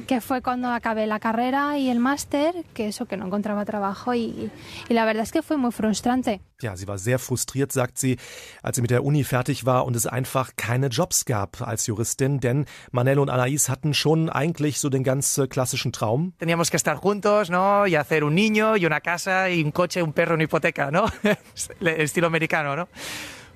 Que 0.07 0.21
fue 0.21 0.41
cuando 0.41 0.69
acabé 0.69 1.07
la 1.07 1.19
carrera 1.19 1.77
y 1.77 1.89
el 1.89 1.99
máster, 1.99 2.65
que 2.73 2.87
eso, 2.87 3.05
que 3.05 3.17
no 3.17 3.25
encontraba 3.25 3.65
trabajo 3.65 4.13
y, 4.13 4.51
y, 4.89 4.93
la 4.93 5.05
verdad 5.05 5.23
es 5.23 5.31
que 5.31 5.41
fue 5.41 5.57
muy 5.57 5.71
frustrante. 5.71 6.41
Ja, 6.61 6.77
sie 6.77 6.87
war 6.87 6.99
sehr 6.99 7.17
frustriert, 7.17 7.71
sagt 7.71 7.97
sie, 7.97 8.17
als 8.61 8.75
sie 8.75 8.81
mit 8.81 8.91
der 8.91 9.03
Uni 9.03 9.23
fertig 9.23 9.65
war 9.65 9.85
und 9.85 9.95
es 9.95 10.05
einfach 10.05 10.51
keine 10.55 10.87
Jobs 10.87 11.25
gab 11.25 11.61
als 11.61 11.87
Juristin, 11.87 12.39
denn 12.39 12.65
Manel 12.91 13.19
und 13.19 13.29
Anaís 13.29 13.67
hatten 13.67 13.93
schon 13.93 14.29
eigentlich 14.29 14.79
so 14.79 14.89
den 14.89 15.03
ganz 15.03 15.37
äh, 15.37 15.47
klassischen 15.47 15.91
Traum. 15.91 16.33
Teníamos 16.37 16.69
que 16.69 16.77
estar 16.77 16.97
juntos, 16.97 17.49
¿no? 17.49 17.87
Y 17.87 17.95
hacer 17.95 18.23
un 18.23 18.35
niño 18.35 18.77
y 18.77 18.85
una 18.85 19.01
casa 19.01 19.49
y 19.49 19.63
un 19.63 19.71
coche, 19.71 20.03
un 20.03 20.13
perro, 20.13 20.35
una 20.35 20.43
hipoteca, 20.43 20.91
¿no? 20.91 21.05
El 21.79 21.87
estilo 21.87 22.27
americano, 22.27 22.75
¿no? 22.75 22.87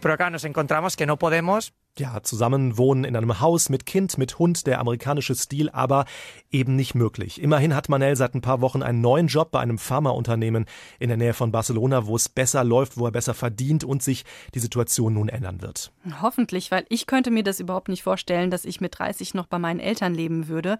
Pero 0.02 0.14
acá 0.14 0.30
nos 0.30 0.44
encontramos 0.44 0.96
que 0.96 1.06
no 1.06 1.18
podemos 1.18 1.74
ja, 2.00 2.22
zusammen 2.24 2.78
wohnen 2.78 3.04
in 3.04 3.16
einem 3.16 3.40
Haus 3.40 3.70
mit 3.70 3.86
Kind, 3.86 4.18
mit 4.18 4.40
Hund, 4.40 4.68
der 4.68 4.80
amerikanische 4.80 5.36
Stil, 5.36 5.70
aber 5.70 6.06
eben 6.52 6.76
nicht 6.76 6.96
möglich. 6.96 7.42
Immerhin 7.42 7.76
hat 7.76 7.90
Manel 7.90 8.16
seit 8.16 8.36
ein 8.36 8.42
paar 8.42 8.62
Wochen 8.62 8.84
einen 8.84 9.02
neuen 9.02 9.28
Job 9.28 9.52
bei 9.52 9.60
einem 9.60 9.78
Pharmaunternehmen 9.78 10.66
in 11.00 11.10
der 11.10 11.18
Nähe 11.18 11.34
von 11.34 11.52
Barcelona, 11.52 12.08
wo 12.08 12.16
es 12.16 12.30
besser 12.30 12.64
läuft, 12.64 12.98
wo 12.98 13.06
er 13.06 13.12
besser 13.12 13.34
verdient 13.34 13.84
und 13.84 14.04
sich 14.04 14.26
die 14.54 14.60
Situation 14.60 15.14
nun 15.14 15.30
ändern 15.30 15.62
wird. 15.62 15.92
Hoffentlich, 16.22 16.72
weil 16.72 16.86
ich 16.90 17.08
könnte 17.08 17.32
mir 17.32 17.44
das 17.44 17.60
überhaupt 17.60 17.90
nicht 17.90 18.04
vorstellen, 18.04 18.52
dass 18.52 18.66
ich 18.66 18.82
mit 18.82 18.98
30 18.98 19.34
noch 19.34 19.48
bei 19.48 19.60
meinen 19.60 19.80
Eltern 19.80 20.14
leben 20.14 20.48
würde. 20.48 20.78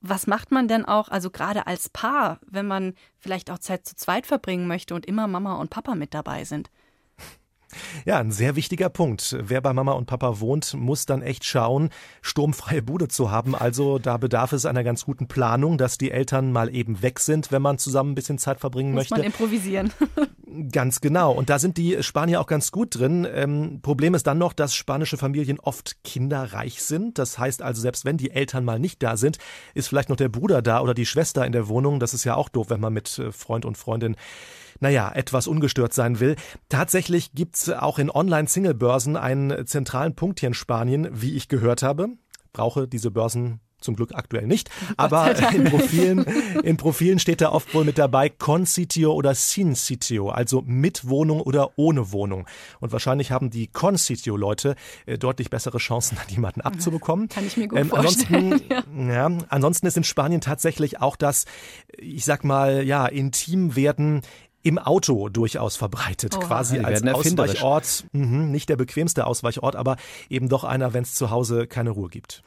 Was 0.00 0.26
macht 0.26 0.50
man 0.50 0.68
denn 0.68 0.84
auch, 0.84 1.08
also 1.08 1.30
gerade 1.30 1.66
als 1.66 1.88
Paar, 1.88 2.40
wenn 2.46 2.66
man 2.66 2.94
vielleicht 3.18 3.50
auch 3.50 3.58
Zeit 3.58 3.86
zu 3.86 3.94
zweit 3.94 4.26
verbringen 4.26 4.66
möchte 4.66 4.94
und 4.94 5.06
immer 5.06 5.28
Mama 5.28 5.54
und 5.54 5.70
Papa 5.70 5.94
mit 5.94 6.14
dabei 6.14 6.44
sind? 6.44 6.70
Ja, 8.04 8.18
ein 8.18 8.32
sehr 8.32 8.56
wichtiger 8.56 8.88
Punkt. 8.88 9.36
Wer 9.40 9.60
bei 9.60 9.72
Mama 9.72 9.92
und 9.92 10.06
Papa 10.06 10.40
wohnt, 10.40 10.74
muss 10.74 11.06
dann 11.06 11.22
echt 11.22 11.44
schauen, 11.44 11.90
sturmfreie 12.20 12.82
Bude 12.82 13.08
zu 13.08 13.30
haben. 13.30 13.54
Also 13.54 13.98
da 13.98 14.16
bedarf 14.16 14.52
es 14.52 14.66
einer 14.66 14.84
ganz 14.84 15.04
guten 15.04 15.28
Planung, 15.28 15.78
dass 15.78 15.98
die 15.98 16.10
Eltern 16.10 16.52
mal 16.52 16.74
eben 16.74 17.02
weg 17.02 17.20
sind, 17.20 17.52
wenn 17.52 17.62
man 17.62 17.78
zusammen 17.78 18.12
ein 18.12 18.14
bisschen 18.14 18.38
Zeit 18.38 18.60
verbringen 18.60 18.92
muss 18.92 19.10
möchte. 19.10 19.14
Muss 19.14 19.18
man 19.18 19.26
improvisieren. 19.26 19.92
Ganz 20.70 21.00
genau. 21.00 21.32
Und 21.32 21.48
da 21.48 21.58
sind 21.58 21.78
die 21.78 22.02
Spanier 22.02 22.38
auch 22.38 22.46
ganz 22.46 22.72
gut 22.72 22.98
drin. 22.98 23.26
Ähm, 23.32 23.80
Problem 23.80 24.14
ist 24.14 24.26
dann 24.26 24.36
noch, 24.36 24.52
dass 24.52 24.74
spanische 24.74 25.16
Familien 25.16 25.58
oft 25.58 26.04
kinderreich 26.04 26.82
sind. 26.82 27.18
Das 27.18 27.38
heißt 27.38 27.62
also, 27.62 27.80
selbst 27.80 28.04
wenn 28.04 28.18
die 28.18 28.32
Eltern 28.32 28.64
mal 28.64 28.78
nicht 28.78 29.02
da 29.02 29.16
sind, 29.16 29.38
ist 29.72 29.88
vielleicht 29.88 30.10
noch 30.10 30.16
der 30.16 30.28
Bruder 30.28 30.60
da 30.60 30.80
oder 30.82 30.92
die 30.92 31.06
Schwester 31.06 31.46
in 31.46 31.52
der 31.52 31.68
Wohnung. 31.68 32.00
Das 32.00 32.12
ist 32.12 32.24
ja 32.24 32.34
auch 32.34 32.50
doof, 32.50 32.68
wenn 32.68 32.80
man 32.80 32.92
mit 32.92 33.18
äh, 33.18 33.32
Freund 33.32 33.64
und 33.64 33.78
Freundin 33.78 34.16
naja, 34.82 35.10
etwas 35.14 35.46
ungestört 35.46 35.94
sein 35.94 36.18
will. 36.18 36.34
Tatsächlich 36.68 37.32
gibt's 37.32 37.70
auch 37.70 37.98
in 37.98 38.10
Online-Single-Börsen 38.10 39.16
einen 39.16 39.64
zentralen 39.66 40.14
Punkt 40.14 40.40
hier 40.40 40.48
in 40.48 40.54
Spanien, 40.54 41.08
wie 41.12 41.36
ich 41.36 41.48
gehört 41.48 41.82
habe. 41.82 42.08
Brauche 42.52 42.88
diese 42.88 43.12
Börsen 43.12 43.60
zum 43.82 43.96
Glück 43.96 44.14
aktuell 44.14 44.46
nicht. 44.46 44.70
Aber 44.96 45.36
in 45.52 45.64
Profilen, 45.64 46.24
in 46.62 46.76
Profilen 46.76 47.18
steht 47.18 47.40
da 47.40 47.50
oft 47.50 47.74
wohl 47.74 47.84
mit 47.84 47.98
dabei 47.98 48.28
Con 48.28 48.64
Sitio 48.64 49.12
oder 49.12 49.34
Sin 49.34 49.74
Sitio, 49.74 50.30
also 50.30 50.62
mit 50.64 51.08
Wohnung 51.08 51.40
oder 51.40 51.70
ohne 51.76 52.12
Wohnung. 52.12 52.46
Und 52.80 52.92
wahrscheinlich 52.92 53.30
haben 53.30 53.50
die 53.50 53.66
Con 53.66 53.96
Sitio 53.96 54.36
Leute 54.36 54.76
äh, 55.06 55.18
deutlich 55.18 55.50
bessere 55.50 55.78
Chancen, 55.78 56.16
jemanden 56.28 56.60
abzubekommen. 56.60 57.28
Kann 57.28 57.46
ich 57.46 57.56
mir 57.56 57.68
gut 57.68 57.78
ähm, 57.78 57.88
vorstellen. 57.88 58.52
Ansonsten, 58.52 59.08
ja. 59.08 59.28
ja, 59.30 59.38
ansonsten 59.48 59.86
ist 59.86 59.96
in 59.96 60.04
Spanien 60.04 60.40
tatsächlich 60.40 61.00
auch 61.00 61.16
das, 61.16 61.44
ich 61.98 62.24
sag 62.24 62.44
mal, 62.44 62.84
ja, 62.84 63.06
intim 63.06 63.76
werden 63.76 64.22
im 64.62 64.78
Auto 64.78 65.28
durchaus 65.28 65.76
verbreitet, 65.76 66.34
oh, 66.36 66.40
quasi 66.40 66.78
als 66.78 67.02
Ausweichort. 67.02 68.04
Mhm, 68.12 68.50
nicht 68.50 68.68
der 68.68 68.76
bequemste 68.76 69.26
Ausweichort, 69.26 69.76
aber 69.76 69.96
eben 70.28 70.48
doch 70.48 70.64
einer, 70.64 70.92
wenn 70.94 71.02
es 71.02 71.14
zu 71.14 71.30
Hause 71.30 71.66
keine 71.66 71.90
Ruhe 71.90 72.08
gibt. 72.08 72.42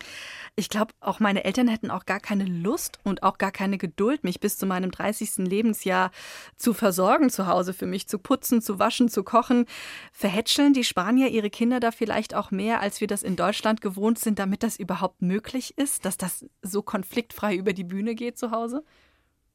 Ich 0.58 0.70
glaube, 0.70 0.94
auch 1.02 1.20
meine 1.20 1.44
Eltern 1.44 1.68
hätten 1.68 1.92
auch 1.92 2.06
gar 2.06 2.22
keine 2.22 2.46
Lust 2.46 3.00
und 3.04 3.24
auch 3.24 3.38
gar 3.38 3.52
keine 3.52 3.78
Geduld, 3.78 4.24
mich 4.24 4.40
bis 4.40 4.58
zu 4.58 4.66
meinem 4.66 4.90
30. 4.90 5.40
Lebensjahr 5.40 6.12
zu 6.56 6.74
versorgen 6.74 7.30
zu 7.30 7.48
Hause, 7.48 7.74
für 7.74 7.86
mich 7.86 8.08
zu 8.08 8.20
putzen, 8.20 8.62
zu 8.62 8.80
waschen, 8.80 9.10
zu 9.10 9.24
kochen. 9.26 9.66
Verhätscheln 10.14 10.72
die 10.72 10.86
Spanier 10.86 11.28
ihre 11.28 11.50
Kinder 11.50 11.82
da 11.82 11.92
vielleicht 11.92 12.34
auch 12.36 12.52
mehr, 12.52 12.80
als 12.80 13.02
wir 13.02 13.08
das 13.08 13.22
in 13.22 13.36
Deutschland 13.36 13.82
gewohnt 13.82 14.18
sind, 14.18 14.40
damit 14.40 14.64
das 14.64 14.78
überhaupt 14.78 15.22
möglich 15.22 15.78
ist, 15.78 16.06
dass 16.06 16.16
das 16.16 16.46
so 16.62 16.82
konfliktfrei 16.82 17.54
über 17.54 17.74
die 17.74 17.84
Bühne 17.84 18.16
geht 18.16 18.38
zu 18.38 18.52
Hause? 18.52 18.86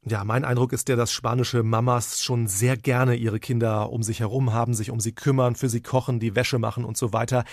Ja, 0.06 0.24
mein 0.24 0.46
Eindruck 0.46 0.72
ist 0.72 0.88
der, 0.88 0.96
dass 0.96 1.12
spanische 1.12 1.62
Mamas 1.62 2.22
schon 2.22 2.46
sehr 2.46 2.78
gerne 2.78 3.16
ihre 3.16 3.38
Kinder 3.38 3.92
um 3.92 4.02
sich 4.02 4.20
herum 4.20 4.54
haben, 4.54 4.72
sich 4.72 4.90
um 4.90 4.98
sie 4.98 5.12
kümmern, 5.12 5.56
für 5.56 5.68
sie 5.68 5.82
kochen, 5.82 6.20
die 6.20 6.34
Wäsche 6.34 6.58
machen 6.58 6.86
und 6.86 6.96
so 6.96 7.12
weiter. 7.12 7.44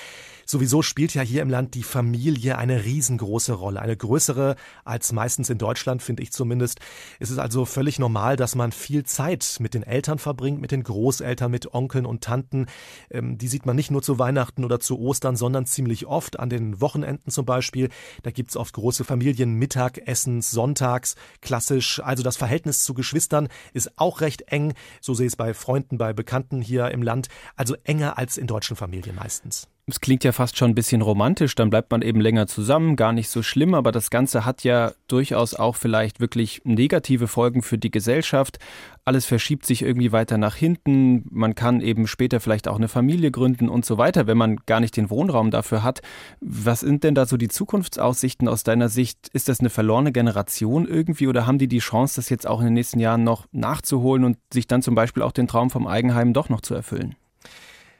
Sowieso 0.45 0.81
spielt 0.81 1.13
ja 1.13 1.21
hier 1.21 1.41
im 1.41 1.49
Land 1.49 1.73
die 1.73 1.83
Familie 1.83 2.57
eine 2.57 2.85
riesengroße 2.85 3.51
Rolle, 3.51 3.81
eine 3.81 3.97
größere 3.97 4.55
als 4.85 5.11
meistens 5.11 5.49
in 5.49 5.57
Deutschland, 5.57 6.01
finde 6.01 6.23
ich 6.23 6.31
zumindest. 6.31 6.79
Es 7.19 7.31
ist 7.31 7.37
also 7.37 7.65
völlig 7.65 7.99
normal, 7.99 8.37
dass 8.37 8.55
man 8.55 8.71
viel 8.71 9.03
Zeit 9.03 9.57
mit 9.59 9.73
den 9.73 9.83
Eltern 9.83 10.17
verbringt, 10.17 10.61
mit 10.61 10.71
den 10.71 10.83
Großeltern, 10.83 11.51
mit 11.51 11.73
Onkeln 11.73 12.05
und 12.05 12.23
Tanten. 12.23 12.67
Ähm, 13.11 13.37
die 13.37 13.49
sieht 13.49 13.65
man 13.65 13.75
nicht 13.75 13.91
nur 13.91 14.01
zu 14.01 14.19
Weihnachten 14.19 14.63
oder 14.63 14.79
zu 14.79 14.97
Ostern, 14.97 15.35
sondern 15.35 15.65
ziemlich 15.65 16.05
oft 16.05 16.39
an 16.39 16.49
den 16.49 16.79
Wochenenden 16.79 17.29
zum 17.29 17.45
Beispiel. 17.45 17.89
Da 18.23 18.31
gibt's 18.31 18.55
oft 18.55 18.73
große 18.73 19.03
Familienmittagessen, 19.03 20.41
sonntags, 20.41 21.15
klassisch, 21.41 21.99
also 22.01 22.23
das 22.23 22.36
Verhältnis 22.37 22.83
zu 22.83 22.93
Geschwistern 22.93 23.49
ist 23.73 23.97
auch 23.97 24.21
recht 24.21 24.43
eng. 24.43 24.73
So 25.01 25.13
sehe 25.13 25.27
ich 25.27 25.33
es 25.33 25.37
bei 25.37 25.53
Freunden, 25.53 25.97
bei 25.97 26.13
Bekannten 26.13 26.61
hier 26.61 26.91
im 26.91 27.03
Land. 27.03 27.27
Also 27.55 27.75
enger 27.83 28.17
als 28.17 28.37
in 28.37 28.47
deutschen 28.47 28.75
Familien 28.75 29.15
meistens. 29.15 29.67
Es 29.89 30.01
klingt 30.01 30.25
ja 30.25 30.33
fast 30.33 30.57
schon 30.57 30.71
ein 30.71 30.75
bisschen 30.75 31.01
romantisch, 31.01 31.55
dann 31.55 31.69
bleibt 31.69 31.91
man 31.91 32.01
eben 32.01 32.19
länger 32.19 32.45
zusammen, 32.45 32.97
gar 32.97 33.13
nicht 33.13 33.29
so 33.29 33.41
schlimm, 33.41 33.73
aber 33.73 33.93
das 33.93 34.09
Ganze 34.09 34.43
hat 34.43 34.65
ja 34.65 34.91
durchaus 35.07 35.53
auch 35.53 35.77
vielleicht 35.77 36.19
wirklich 36.19 36.59
negative 36.65 37.27
Folgen 37.27 37.61
für 37.61 37.77
die 37.77 37.89
Gesellschaft. 37.89 38.59
Alles 39.05 39.25
verschiebt 39.25 39.65
sich 39.65 39.83
irgendwie 39.83 40.11
weiter 40.11 40.37
nach 40.37 40.55
hinten, 40.55 41.23
man 41.31 41.55
kann 41.55 41.79
eben 41.79 42.05
später 42.05 42.41
vielleicht 42.41 42.67
auch 42.67 42.75
eine 42.75 42.89
Familie 42.89 43.31
gründen 43.31 43.69
und 43.69 43.85
so 43.85 43.97
weiter, 43.97 44.27
wenn 44.27 44.35
man 44.35 44.57
gar 44.65 44.81
nicht 44.81 44.97
den 44.97 45.09
Wohnraum 45.09 45.51
dafür 45.51 45.83
hat. 45.83 46.01
Was 46.41 46.81
sind 46.81 47.05
denn 47.05 47.15
da 47.15 47.25
so 47.25 47.37
die 47.37 47.47
Zukunftsaussichten 47.47 48.49
aus 48.49 48.63
deiner 48.63 48.89
Sicht? 48.89 49.29
Ist 49.31 49.47
das 49.47 49.61
eine 49.61 49.69
verlorene 49.69 50.11
Generation 50.11 50.85
irgendwie 50.85 51.27
oder 51.27 51.47
haben 51.47 51.59
die 51.59 51.69
die 51.69 51.79
Chance, 51.79 52.17
das 52.17 52.27
jetzt 52.27 52.45
auch 52.45 52.59
in 52.59 52.65
den 52.65 52.73
nächsten 52.73 52.99
Jahren 52.99 53.23
noch 53.23 53.47
nachzuholen 53.53 54.25
und 54.25 54.37
sich 54.51 54.67
dann 54.67 54.81
zum 54.81 54.95
Beispiel 54.95 55.23
auch 55.23 55.31
den 55.31 55.47
Traum 55.47 55.69
vom 55.69 55.87
Eigenheim 55.87 56.33
doch 56.33 56.49
noch 56.49 56.59
zu 56.59 56.73
erfüllen? 56.73 57.15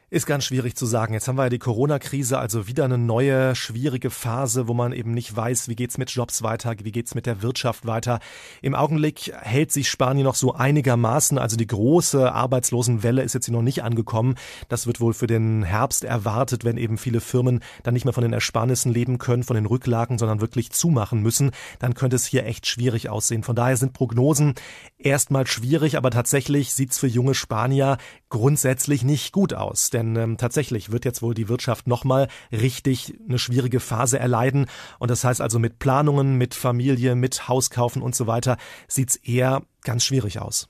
Ist 0.09 0.25
ganz 0.25 0.45
schwierig 0.45 0.77
zu 0.77 0.85
sagen. 0.85 1.13
Jetzt 1.13 1.27
haben 1.27 1.35
wir 1.35 1.43
ja 1.43 1.49
die 1.49 1.59
Corona-Krise, 1.59 2.39
also 2.39 2.65
wieder 2.65 2.85
eine 2.85 2.97
neue, 2.97 3.55
schwierige 3.55 4.09
Phase, 4.09 4.69
wo 4.69 4.73
man 4.73 4.93
eben 4.93 5.11
nicht 5.11 5.35
weiß, 5.35 5.67
wie 5.67 5.75
geht's 5.75 5.97
mit 5.97 6.09
Jobs 6.11 6.43
weiter, 6.43 6.73
wie 6.81 6.93
geht's 6.93 7.13
mit 7.13 7.25
der 7.25 7.41
Wirtschaft 7.41 7.85
weiter. 7.85 8.19
Im 8.61 8.73
Augenblick 8.73 9.33
hält 9.41 9.73
sich 9.73 9.89
Spanien 9.89 10.23
noch 10.23 10.35
so 10.35 10.53
einigermaßen, 10.53 11.37
also 11.37 11.57
die 11.57 11.67
große 11.67 12.31
Arbeitslosenwelle 12.31 13.21
ist 13.21 13.33
jetzt 13.33 13.47
hier 13.47 13.53
noch 13.53 13.61
nicht 13.61 13.83
angekommen. 13.83 14.35
Das 14.69 14.87
wird 14.87 15.01
wohl 15.01 15.13
für 15.13 15.27
den 15.27 15.63
Herbst 15.63 16.05
erwartet, 16.05 16.63
wenn 16.63 16.77
eben 16.77 16.97
viele 16.97 17.19
Firmen 17.19 17.59
dann 17.83 17.93
nicht 17.93 18.05
mehr 18.05 18.13
von 18.13 18.23
den 18.23 18.31
Ersparnissen 18.31 18.93
leben 18.93 19.17
können, 19.17 19.43
von 19.43 19.55
den 19.55 19.65
Rücklagen, 19.65 20.17
sondern 20.17 20.39
wirklich 20.39 20.71
zumachen 20.71 21.21
müssen. 21.21 21.51
Dann 21.79 21.95
könnte 21.95 22.15
es 22.15 22.25
hier 22.25 22.45
echt 22.45 22.65
schwierig 22.65 23.09
aussehen. 23.09 23.43
Von 23.43 23.57
daher 23.57 23.75
sind 23.75 23.91
Prognosen 23.91 24.55
erstmal 24.97 25.45
schwierig, 25.47 25.97
aber 25.97 26.11
tatsächlich 26.11 26.73
sieht's 26.73 26.97
für 26.97 27.07
junge 27.07 27.33
Spanier 27.33 27.97
grundsätzlich 28.29 29.03
nicht 29.03 29.33
gut 29.33 29.53
aus. 29.53 29.89
Denn 29.97 30.15
ähm, 30.15 30.37
tatsächlich 30.37 30.91
wird 30.91 31.05
jetzt 31.05 31.23
wohl 31.23 31.33
die 31.33 31.49
Wirtschaft 31.49 31.87
nochmal 31.87 32.27
richtig 32.51 33.15
eine 33.27 33.39
schwierige 33.39 33.79
Phase 33.79 34.19
erleiden. 34.19 34.67
Und 34.99 35.09
das 35.09 35.23
heißt 35.23 35.41
also 35.41 35.57
mit 35.57 35.79
Planungen, 35.79 36.37
mit 36.37 36.53
Familie, 36.53 37.15
mit 37.15 37.47
Hauskaufen 37.47 38.03
und 38.03 38.15
so 38.15 38.27
weiter 38.27 38.57
sieht's 38.87 39.15
eher 39.15 39.63
ganz 39.81 40.05
schwierig 40.05 40.39
aus. 40.39 40.69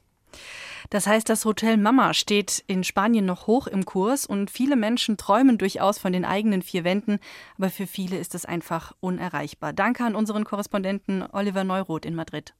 Das 0.89 1.07
heißt, 1.07 1.27
das 1.27 1.43
Hotel 1.43 1.75
Mama 1.75 2.13
steht 2.13 2.63
in 2.67 2.85
Spanien 2.85 3.25
noch 3.25 3.47
hoch 3.47 3.67
im 3.67 3.83
Kurs 3.83 4.25
und 4.25 4.49
viele 4.49 4.77
Menschen 4.77 5.17
träumen 5.17 5.57
durchaus 5.57 5.97
von 5.97 6.13
den 6.13 6.23
eigenen 6.23 6.61
vier 6.61 6.85
Wänden, 6.85 7.19
aber 7.57 7.69
für 7.69 7.85
viele 7.85 8.17
ist 8.17 8.33
es 8.33 8.45
einfach 8.45 8.93
unerreichbar. 9.01 9.73
Danke 9.73 10.05
an 10.05 10.15
unseren 10.15 10.45
Korrespondenten 10.45 11.25
Oliver 11.33 11.65
Neuroth 11.65 12.05
in 12.05 12.15
Madrid. 12.15 12.53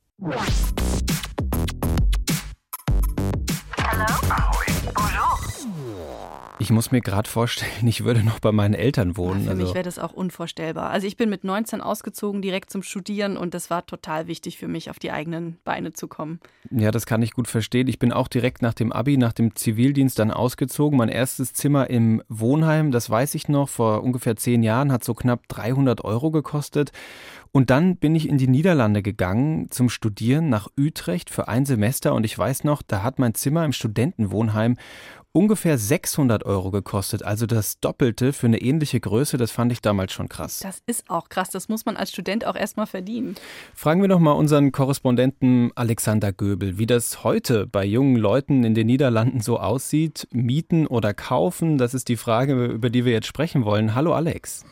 Ich 6.60 6.72
muss 6.72 6.92
mir 6.92 7.02
gerade 7.02 7.30
vorstellen, 7.30 7.88
ich 7.88 8.04
würde 8.04 8.24
noch 8.24 8.40
bei 8.40 8.52
meinen 8.52 8.74
Eltern 8.74 9.16
wohnen. 9.16 9.44
Für 9.44 9.52
also 9.52 9.64
mich 9.64 9.74
wäre 9.76 9.84
das 9.84 10.00
auch 10.00 10.14
unvorstellbar. 10.14 10.90
Also 10.90 11.06
ich 11.06 11.16
bin 11.16 11.30
mit 11.30 11.44
19 11.44 11.82
ausgezogen, 11.82 12.42
direkt 12.42 12.72
zum 12.72 12.82
Studieren 12.82 13.38
und 13.38 13.54
das 13.54 13.70
war 13.70 13.86
total 13.86 14.28
wichtig 14.28 14.58
für 14.58 14.68
mich, 14.68 14.90
auf 14.90 14.98
die 14.98 15.12
eigenen 15.12 15.58
Beine 15.64 15.94
zu 15.94 16.08
kommen. 16.08 16.40
Ja, 16.72 16.90
das 16.90 17.06
kann 17.06 17.22
ich 17.22 17.34
gut 17.34 17.48
verstehen. 17.48 17.88
Ich 17.88 18.00
bin 18.00 18.12
auch 18.12 18.28
direkt 18.28 18.64
nach 18.64 18.74
dem 18.74 18.92
Abi, 18.92 19.18
nach 19.18 19.34
dem 19.34 19.56
Zivildienst 19.56 20.18
dann 20.18 20.32
ausgezogen. 20.32 20.98
Mein 20.98 21.10
erstes 21.10 21.54
Zimmer 21.54 21.90
im 21.92 22.24
Wohnheim, 22.28 22.92
das 22.92 23.10
weiß 23.10 23.36
ich 23.36 23.48
noch, 23.50 23.70
vor 23.70 24.04
ungefähr 24.04 24.36
zehn 24.36 24.64
Jahren, 24.64 24.92
hat 24.92 25.04
so 25.04 25.14
knapp 25.14 25.48
300 25.50 26.04
Euro 26.04 26.32
gekostet. 26.32 26.92
Und 27.52 27.70
dann 27.70 27.98
bin 27.98 28.14
ich 28.16 28.28
in 28.28 28.38
die 28.38 28.48
Niederlande 28.48 29.02
gegangen 29.02 29.72
zum 29.72 29.90
Studieren 29.90 30.50
nach 30.50 30.68
Utrecht 30.78 31.30
für 31.30 31.48
ein 31.48 31.66
Semester 31.66 32.14
und 32.14 32.24
ich 32.24 32.38
weiß 32.38 32.64
noch, 32.64 32.82
da 32.82 33.04
hat 33.04 33.20
mein 33.20 33.34
Zimmer 33.34 33.66
im 33.66 33.74
Studentenwohnheim 33.74 34.78
ungefähr 35.32 35.78
600 35.78 36.46
Euro 36.46 36.72
gekostet, 36.72 37.24
also 37.24 37.46
das 37.46 37.80
Doppelte 37.80 38.34
für 38.34 38.48
eine 38.48 38.62
ähnliche 38.62 39.00
Größe. 39.00 39.38
Das 39.38 39.52
fand 39.52 39.72
ich 39.72 39.82
damals 39.82 40.14
schon 40.14 40.30
krass. 40.30 40.60
Das 40.60 40.82
ist 40.86 41.10
auch 41.10 41.30
krass. 41.30 41.50
Das 41.50 41.70
muss 41.70 41.86
man 41.86 41.98
als 41.98 42.12
Student 42.12 42.46
auch 42.46 42.56
erstmal 42.56 42.88
verdienen. 42.88 43.36
Fragen 43.74 44.02
wir 44.02 44.10
doch 44.10 44.20
mal 44.20 44.32
unseren 44.32 44.72
Korrespondenten 44.72 45.72
Alexander 45.76 46.34
Göbel, 46.34 46.78
wie 46.78 46.88
das 46.88 47.24
heute 47.24 47.68
bei 47.68 47.86
jungen 47.86 48.16
Leuten 48.16 48.64
in 48.64 48.74
den 48.74 48.88
Niederlanden 48.88 49.42
so 49.42 49.60
aussieht. 49.60 50.28
Mieten 50.32 50.88
oder 50.88 51.14
kaufen? 51.14 51.78
Das 51.78 51.94
ist 51.94 52.08
die 52.08 52.18
Frage, 52.18 52.66
über 52.66 52.90
die 52.90 53.06
wir 53.06 53.12
jetzt 53.12 53.28
sprechen 53.28 53.66
wollen. 53.66 53.96
Hallo 53.96 54.14
Alex. 54.14 54.66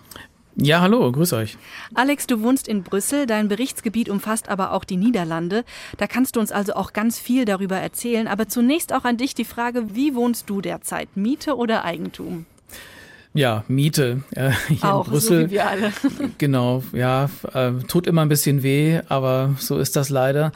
Ja, 0.58 0.80
hallo, 0.80 1.12
grüß 1.12 1.34
euch. 1.34 1.58
Alex, 1.96 2.28
du 2.28 2.42
wohnst 2.42 2.70
in 2.70 2.84
Brüssel, 2.84 3.26
dein 3.28 3.50
Berichtsgebiet 3.50 4.08
umfasst 4.08 4.48
aber 4.48 4.72
auch 4.72 4.86
die 4.86 4.96
Niederlande. 4.96 5.66
Da 5.98 6.08
kannst 6.08 6.36
du 6.38 6.40
uns 6.40 6.54
also 6.54 6.76
auch 6.76 6.94
ganz 6.94 7.20
viel 7.20 7.44
darüber 7.44 7.76
erzählen. 7.76 8.28
Aber 8.28 8.48
zunächst 8.48 8.94
auch 8.94 9.04
an 9.04 9.18
dich 9.18 9.36
die 9.36 9.44
Frage, 9.44 9.96
wie 9.96 10.16
wohnst 10.16 10.50
du 10.50 10.62
derzeit? 10.62 11.10
Miete 11.16 11.58
oder 11.58 11.84
Eigentum? 11.84 12.46
Ja, 13.34 13.66
Miete. 13.68 14.24
Äh, 14.32 14.52
hier 14.70 14.94
auch, 14.96 15.06
in 15.06 15.12
Brüssel. 15.12 15.42
so 15.42 15.48
wie 15.48 15.52
wir 15.52 15.68
alle. 15.68 15.92
Genau, 16.38 16.84
ja, 16.94 17.30
äh, 17.54 17.72
tut 17.90 18.08
immer 18.08 18.22
ein 18.22 18.30
bisschen 18.30 18.64
weh, 18.64 19.02
aber 19.10 19.56
so 19.60 19.78
ist 19.78 19.98
das 19.98 20.10
leider. 20.10 20.54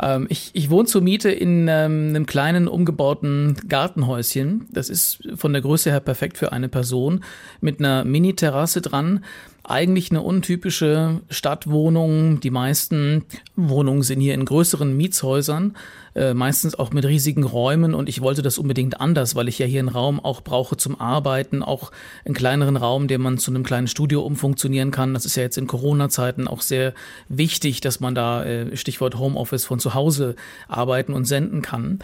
Ähm, 0.00 0.26
ich, 0.28 0.50
ich 0.54 0.70
wohne 0.70 0.86
zur 0.86 1.02
Miete 1.02 1.30
in 1.30 1.68
ähm, 1.68 2.08
einem 2.10 2.26
kleinen 2.26 2.68
umgebauten 2.68 3.56
Gartenhäuschen. 3.68 4.66
Das 4.70 4.88
ist 4.88 5.20
von 5.34 5.52
der 5.52 5.62
Größe 5.62 5.90
her 5.90 6.00
perfekt 6.00 6.38
für 6.38 6.52
eine 6.52 6.68
Person 6.68 7.22
mit 7.60 7.80
einer 7.80 8.04
Mini-Terrasse 8.04 8.80
dran. 8.80 9.24
Eigentlich 9.70 10.10
eine 10.10 10.22
untypische 10.22 11.20
Stadtwohnung. 11.30 12.40
Die 12.40 12.50
meisten 12.50 13.24
Wohnungen 13.54 14.02
sind 14.02 14.20
hier 14.20 14.34
in 14.34 14.44
größeren 14.44 14.96
Mietshäusern, 14.96 15.76
äh, 16.16 16.34
meistens 16.34 16.76
auch 16.76 16.90
mit 16.90 17.04
riesigen 17.04 17.44
Räumen. 17.44 17.94
Und 17.94 18.08
ich 18.08 18.20
wollte 18.20 18.42
das 18.42 18.58
unbedingt 18.58 19.00
anders, 19.00 19.36
weil 19.36 19.46
ich 19.46 19.60
ja 19.60 19.66
hier 19.66 19.78
einen 19.78 19.88
Raum 19.88 20.18
auch 20.18 20.40
brauche 20.40 20.76
zum 20.76 21.00
Arbeiten, 21.00 21.62
auch 21.62 21.92
einen 22.24 22.34
kleineren 22.34 22.76
Raum, 22.76 23.06
den 23.06 23.20
man 23.20 23.38
zu 23.38 23.52
einem 23.52 23.62
kleinen 23.62 23.86
Studio 23.86 24.22
umfunktionieren 24.22 24.90
kann. 24.90 25.14
Das 25.14 25.24
ist 25.24 25.36
ja 25.36 25.44
jetzt 25.44 25.56
in 25.56 25.68
Corona-Zeiten 25.68 26.48
auch 26.48 26.62
sehr 26.62 26.92
wichtig, 27.28 27.80
dass 27.80 28.00
man 28.00 28.16
da, 28.16 28.44
äh, 28.44 28.76
Stichwort 28.76 29.20
Homeoffice, 29.20 29.66
von 29.66 29.78
zu 29.78 29.94
Hause 29.94 30.34
arbeiten 30.66 31.12
und 31.12 31.26
senden 31.26 31.62
kann. 31.62 32.00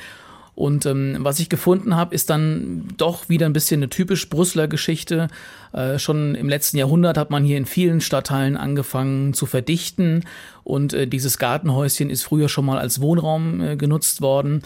Und 0.56 0.86
ähm, 0.86 1.18
was 1.20 1.38
ich 1.38 1.50
gefunden 1.50 1.94
habe, 1.96 2.14
ist 2.14 2.30
dann 2.30 2.88
doch 2.96 3.28
wieder 3.28 3.44
ein 3.44 3.52
bisschen 3.52 3.80
eine 3.80 3.90
typisch 3.90 4.30
Brüsseler 4.30 4.68
Geschichte. 4.68 5.28
Äh, 5.72 5.98
schon 5.98 6.34
im 6.34 6.48
letzten 6.48 6.78
Jahrhundert 6.78 7.18
hat 7.18 7.30
man 7.30 7.44
hier 7.44 7.58
in 7.58 7.66
vielen 7.66 8.00
Stadtteilen 8.00 8.56
angefangen 8.56 9.34
zu 9.34 9.44
verdichten 9.44 10.24
und 10.66 10.92
äh, 10.92 11.06
dieses 11.06 11.38
Gartenhäuschen 11.38 12.10
ist 12.10 12.24
früher 12.24 12.48
schon 12.48 12.66
mal 12.66 12.78
als 12.78 13.00
Wohnraum 13.00 13.60
äh, 13.60 13.76
genutzt 13.76 14.20
worden. 14.20 14.62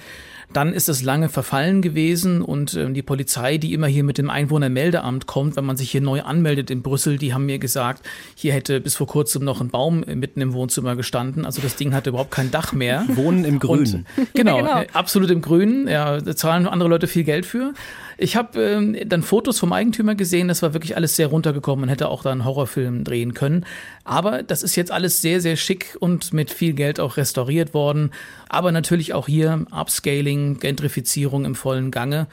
Dann 0.53 0.73
ist 0.73 0.89
es 0.89 1.03
lange 1.03 1.29
verfallen 1.29 1.83
gewesen 1.83 2.43
und 2.43 2.75
äh, 2.75 2.91
die 2.91 3.03
Polizei, 3.03 3.59
die 3.59 3.75
immer 3.75 3.87
hier 3.87 4.03
mit 4.03 4.17
dem 4.17 4.31
Einwohnermeldeamt 4.31 5.27
kommt, 5.27 5.57
wenn 5.57 5.65
man 5.67 5.77
sich 5.77 5.91
hier 5.91 6.01
neu 6.01 6.23
anmeldet 6.23 6.71
in 6.71 6.83
Brüssel, 6.83 7.19
die 7.19 7.35
haben 7.35 7.45
mir 7.45 7.59
gesagt, 7.59 8.05
hier 8.35 8.55
hätte 8.55 8.81
bis 8.81 8.97
vor 8.97 9.07
kurzem 9.07 9.45
noch 9.45 9.61
ein 9.61 9.69
Baum 9.69 10.03
äh, 10.03 10.15
mitten 10.15 10.41
im 10.41 10.55
Wohnzimmer 10.55 10.97
gestanden. 10.97 11.45
Also 11.45 11.61
das 11.61 11.77
Ding 11.77 11.93
hatte 11.93 12.11
überhaupt 12.11 12.31
kein 12.31 12.51
Dach 12.51 12.73
mehr. 12.73 13.05
Wohnen 13.09 13.45
im 13.45 13.59
Grünen. 13.59 14.07
Und, 14.17 14.33
genau, 14.35 14.57
genau. 14.63 14.81
Äh, 14.81 14.87
absolut 14.95 15.31
im 15.31 15.43
Grünen. 15.43 15.87
Ja, 15.87 16.19
da 16.19 16.35
zahlen 16.35 16.67
andere 16.67 16.89
Leute 16.89 17.07
viel 17.09 17.25
Geld 17.25 17.45
für. 17.45 17.75
Ich 18.23 18.37
habe 18.37 18.61
ähm, 18.61 18.97
dann 19.07 19.23
Fotos 19.23 19.59
vom 19.59 19.73
Eigentümer 19.73 20.15
gesehen, 20.15 20.49
das 20.49 20.61
war 20.61 20.75
wirklich 20.75 20.95
alles 20.95 21.17
sehr 21.17 21.29
runtergekommen. 21.29 21.81
Man 21.81 21.89
hätte 21.89 22.11
auch 22.11 22.23
da 22.23 22.31
einen 22.31 22.45
Horrorfilm 22.45 23.03
drehen 23.03 23.33
können. 23.33 23.65
Aber 24.05 24.43
das 24.43 24.63
ist 24.63 24.77
jetzt 24.77 24.93
alles 24.93 25.23
sehr, 25.23 25.41
sehr 25.41 25.57
schick 25.57 25.97
und 26.01 26.35
mit 26.35 26.51
viel 26.51 26.75
Geld 26.75 27.01
auch 27.01 27.17
restauriert 27.17 27.73
worden. 27.73 28.11
Aber 28.51 28.73
natürlich 28.73 29.15
auch 29.15 29.27
hier 29.27 29.65
Upscaling, 29.71 30.59
Gentrifizierung 30.61 31.47
im 31.47 31.55
vollen 31.55 31.91
Gange 31.91 32.27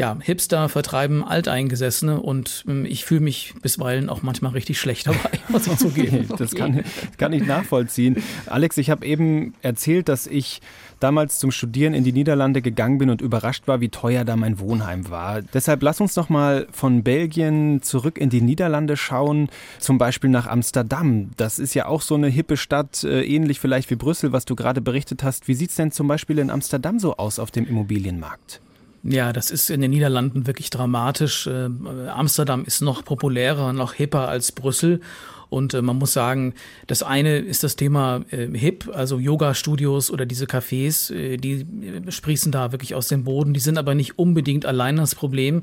ja, 0.00 0.16
Hipster 0.18 0.70
vertreiben 0.70 1.22
Alteingesessene 1.22 2.20
und 2.20 2.64
ähm, 2.66 2.86
ich 2.86 3.04
fühle 3.04 3.20
mich 3.20 3.52
bisweilen 3.60 4.08
auch 4.08 4.22
manchmal 4.22 4.52
richtig 4.52 4.80
schlecht 4.80 5.06
dabei, 5.06 5.30
muss 5.48 5.66
ich 5.66 5.76
zugeben. 5.76 6.26
das 6.38 6.54
kann, 6.54 6.84
kann 7.18 7.34
ich 7.34 7.46
nachvollziehen. 7.46 8.16
Alex, 8.46 8.78
ich 8.78 8.88
habe 8.88 9.04
eben 9.04 9.52
erzählt, 9.60 10.08
dass 10.08 10.26
ich 10.26 10.62
damals 11.00 11.38
zum 11.38 11.50
Studieren 11.50 11.92
in 11.92 12.02
die 12.02 12.14
Niederlande 12.14 12.62
gegangen 12.62 12.96
bin 12.96 13.10
und 13.10 13.20
überrascht 13.20 13.68
war, 13.68 13.82
wie 13.82 13.90
teuer 13.90 14.24
da 14.24 14.36
mein 14.36 14.58
Wohnheim 14.58 15.10
war. 15.10 15.42
Deshalb 15.42 15.82
lass 15.82 16.00
uns 16.00 16.16
noch 16.16 16.30
mal 16.30 16.66
von 16.72 17.02
Belgien 17.02 17.82
zurück 17.82 18.16
in 18.16 18.30
die 18.30 18.40
Niederlande 18.40 18.96
schauen, 18.96 19.50
zum 19.80 19.98
Beispiel 19.98 20.30
nach 20.30 20.46
Amsterdam. 20.46 21.28
Das 21.36 21.58
ist 21.58 21.74
ja 21.74 21.84
auch 21.84 22.00
so 22.00 22.14
eine 22.14 22.28
hippe 22.28 22.56
Stadt, 22.56 23.04
äh, 23.04 23.22
ähnlich 23.22 23.60
vielleicht 23.60 23.90
wie 23.90 23.96
Brüssel, 23.96 24.32
was 24.32 24.46
du 24.46 24.56
gerade 24.56 24.80
berichtet 24.80 25.22
hast. 25.22 25.46
Wie 25.46 25.54
sieht 25.54 25.68
es 25.68 25.76
denn 25.76 25.92
zum 25.92 26.08
Beispiel 26.08 26.38
in 26.38 26.48
Amsterdam 26.48 26.98
so 26.98 27.18
aus 27.18 27.38
auf 27.38 27.50
dem 27.50 27.66
Immobilienmarkt? 27.66 28.62
Ja, 29.02 29.32
das 29.32 29.50
ist 29.50 29.70
in 29.70 29.80
den 29.80 29.90
Niederlanden 29.90 30.46
wirklich 30.46 30.70
dramatisch. 30.70 31.46
Äh, 31.46 31.70
Amsterdam 32.08 32.64
ist 32.64 32.82
noch 32.82 33.04
populärer, 33.04 33.72
noch 33.72 33.94
hipper 33.94 34.28
als 34.28 34.52
Brüssel. 34.52 35.00
Und 35.48 35.74
äh, 35.74 35.82
man 35.82 35.96
muss 35.96 36.12
sagen, 36.12 36.54
das 36.86 37.02
eine 37.02 37.38
ist 37.38 37.64
das 37.64 37.76
Thema 37.76 38.22
äh, 38.30 38.46
Hip, 38.56 38.90
also 38.92 39.18
Yoga-Studios 39.18 40.10
oder 40.10 40.26
diese 40.26 40.44
Cafés, 40.44 41.10
die 41.38 41.66
sprießen 42.08 42.52
da 42.52 42.72
wirklich 42.72 42.94
aus 42.94 43.08
dem 43.08 43.24
Boden. 43.24 43.54
Die 43.54 43.60
sind 43.60 43.78
aber 43.78 43.94
nicht 43.94 44.18
unbedingt 44.18 44.66
allein 44.66 44.96
das 44.96 45.14
Problem, 45.14 45.62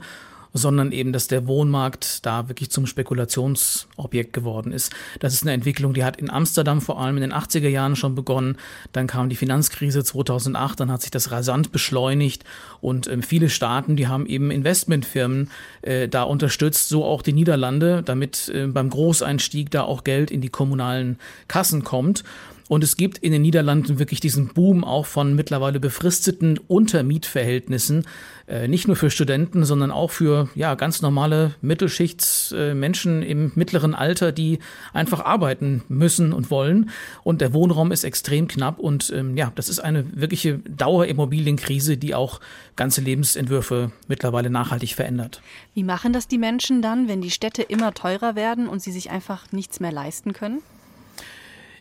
sondern 0.58 0.92
eben, 0.92 1.14
dass 1.14 1.28
der 1.28 1.48
Wohnmarkt 1.48 2.26
da 2.26 2.50
wirklich 2.50 2.70
zum 2.72 2.86
Spekulationsobjekt 2.86 4.34
geworden 4.34 4.72
ist. 4.72 4.92
Das 5.20 5.34
ist 5.34 5.44
eine 5.44 5.54
Entwicklung, 5.54 5.94
die 5.94 6.04
hat 6.04 6.18
in 6.18 6.30
Amsterdam 6.30 6.82
vor 6.82 7.00
allem 7.00 7.18
in 7.18 7.22
den 7.22 7.34
80er 7.34 7.70
Jahren 7.70 7.96
schon 7.96 8.16
begonnen. 8.16 8.58
Dann 8.92 9.08
kam 9.08 9.30
die 9.30 9.36
Finanzkrise 9.36 10.04
2008, 10.04 10.80
dann 10.80 10.92
hat 10.92 11.02
sich 11.02 11.12
das 11.12 11.32
rasant 11.32 11.72
beschleunigt 11.72 12.44
und 12.82 13.08
äh, 13.08 13.22
viele 13.22 13.50
Staaten, 13.50 13.96
die 13.96 14.08
haben 14.08 14.26
eben 14.26 14.52
Investmentfirmen 14.52 15.50
äh, 15.82 16.08
da 16.08 16.24
unterstützt, 16.24 16.90
so 16.90 17.06
auch 17.06 17.22
die 17.22 17.34
Niederlande, 17.34 18.04
damit 18.04 18.50
äh, 18.50 18.68
beim 18.68 18.90
Großeinstieg 18.90 19.72
da 19.72 19.84
auch 19.84 20.04
Geld 20.04 20.32
in 20.32 20.42
die 20.42 20.50
kommunalen 20.50 21.18
Kassen 21.48 21.84
kommt. 21.84 22.24
Und 22.68 22.84
es 22.84 22.98
gibt 22.98 23.18
in 23.20 23.32
den 23.32 23.42
Niederlanden 23.42 24.00
wirklich 24.00 24.20
diesen 24.20 24.50
Boom 24.50 24.84
auch 24.84 25.06
von 25.06 25.36
mittlerweile 25.36 25.80
befristeten 25.80 26.58
Untermietverhältnissen, 26.58 28.06
äh, 28.48 28.68
nicht 28.68 28.88
nur 28.88 28.96
für 28.96 29.10
Studenten, 29.10 29.64
sondern 29.64 29.92
auch 29.92 30.12
für 30.12 30.50
ja, 30.56 30.76
ganz 30.76 31.02
normale 31.02 31.56
Mittelschichtsmenschen 31.62 33.24
äh, 33.24 33.28
im 33.28 33.52
mittleren 33.56 33.96
Alter, 33.96 34.32
die 34.32 34.60
einfach 34.94 35.24
arbeiten 35.24 35.84
müssen 35.88 36.34
und 36.34 36.52
wollen. 36.52 36.90
Und 37.24 37.42
der 37.42 37.54
Wohnraum 37.54 37.92
ist 37.92 38.04
extrem 38.04 38.48
knapp 38.48 38.80
und 38.80 39.12
ähm, 39.16 39.38
ja, 39.38 39.52
das 39.56 39.70
ist 39.70 39.80
eine 39.80 40.06
wirkliche 40.20 40.60
Dauerimmobilienkrise, 40.60 41.98
die 41.98 42.16
auch 42.16 42.40
ganze 42.76 43.02
Lebensentwürfe 43.02 43.92
mittlerweile 44.08 44.50
nachhaltig 44.50 44.96
verändert. 44.96 45.42
Wie 45.74 45.84
machen 45.84 46.14
das 46.14 46.28
die 46.28 46.38
Menschen 46.38 46.82
dann, 46.82 47.08
wenn 47.08 47.22
die 47.22 47.32
Städte 47.32 47.64
immer 47.64 47.94
teurer 47.94 48.36
werden 48.36 48.68
und 48.68 48.82
sie 48.82 48.92
sich 48.92 49.10
einfach 49.10 49.52
nichts 49.52 49.80
mehr 49.80 49.92
leisten 49.92 50.34
können? 50.34 50.62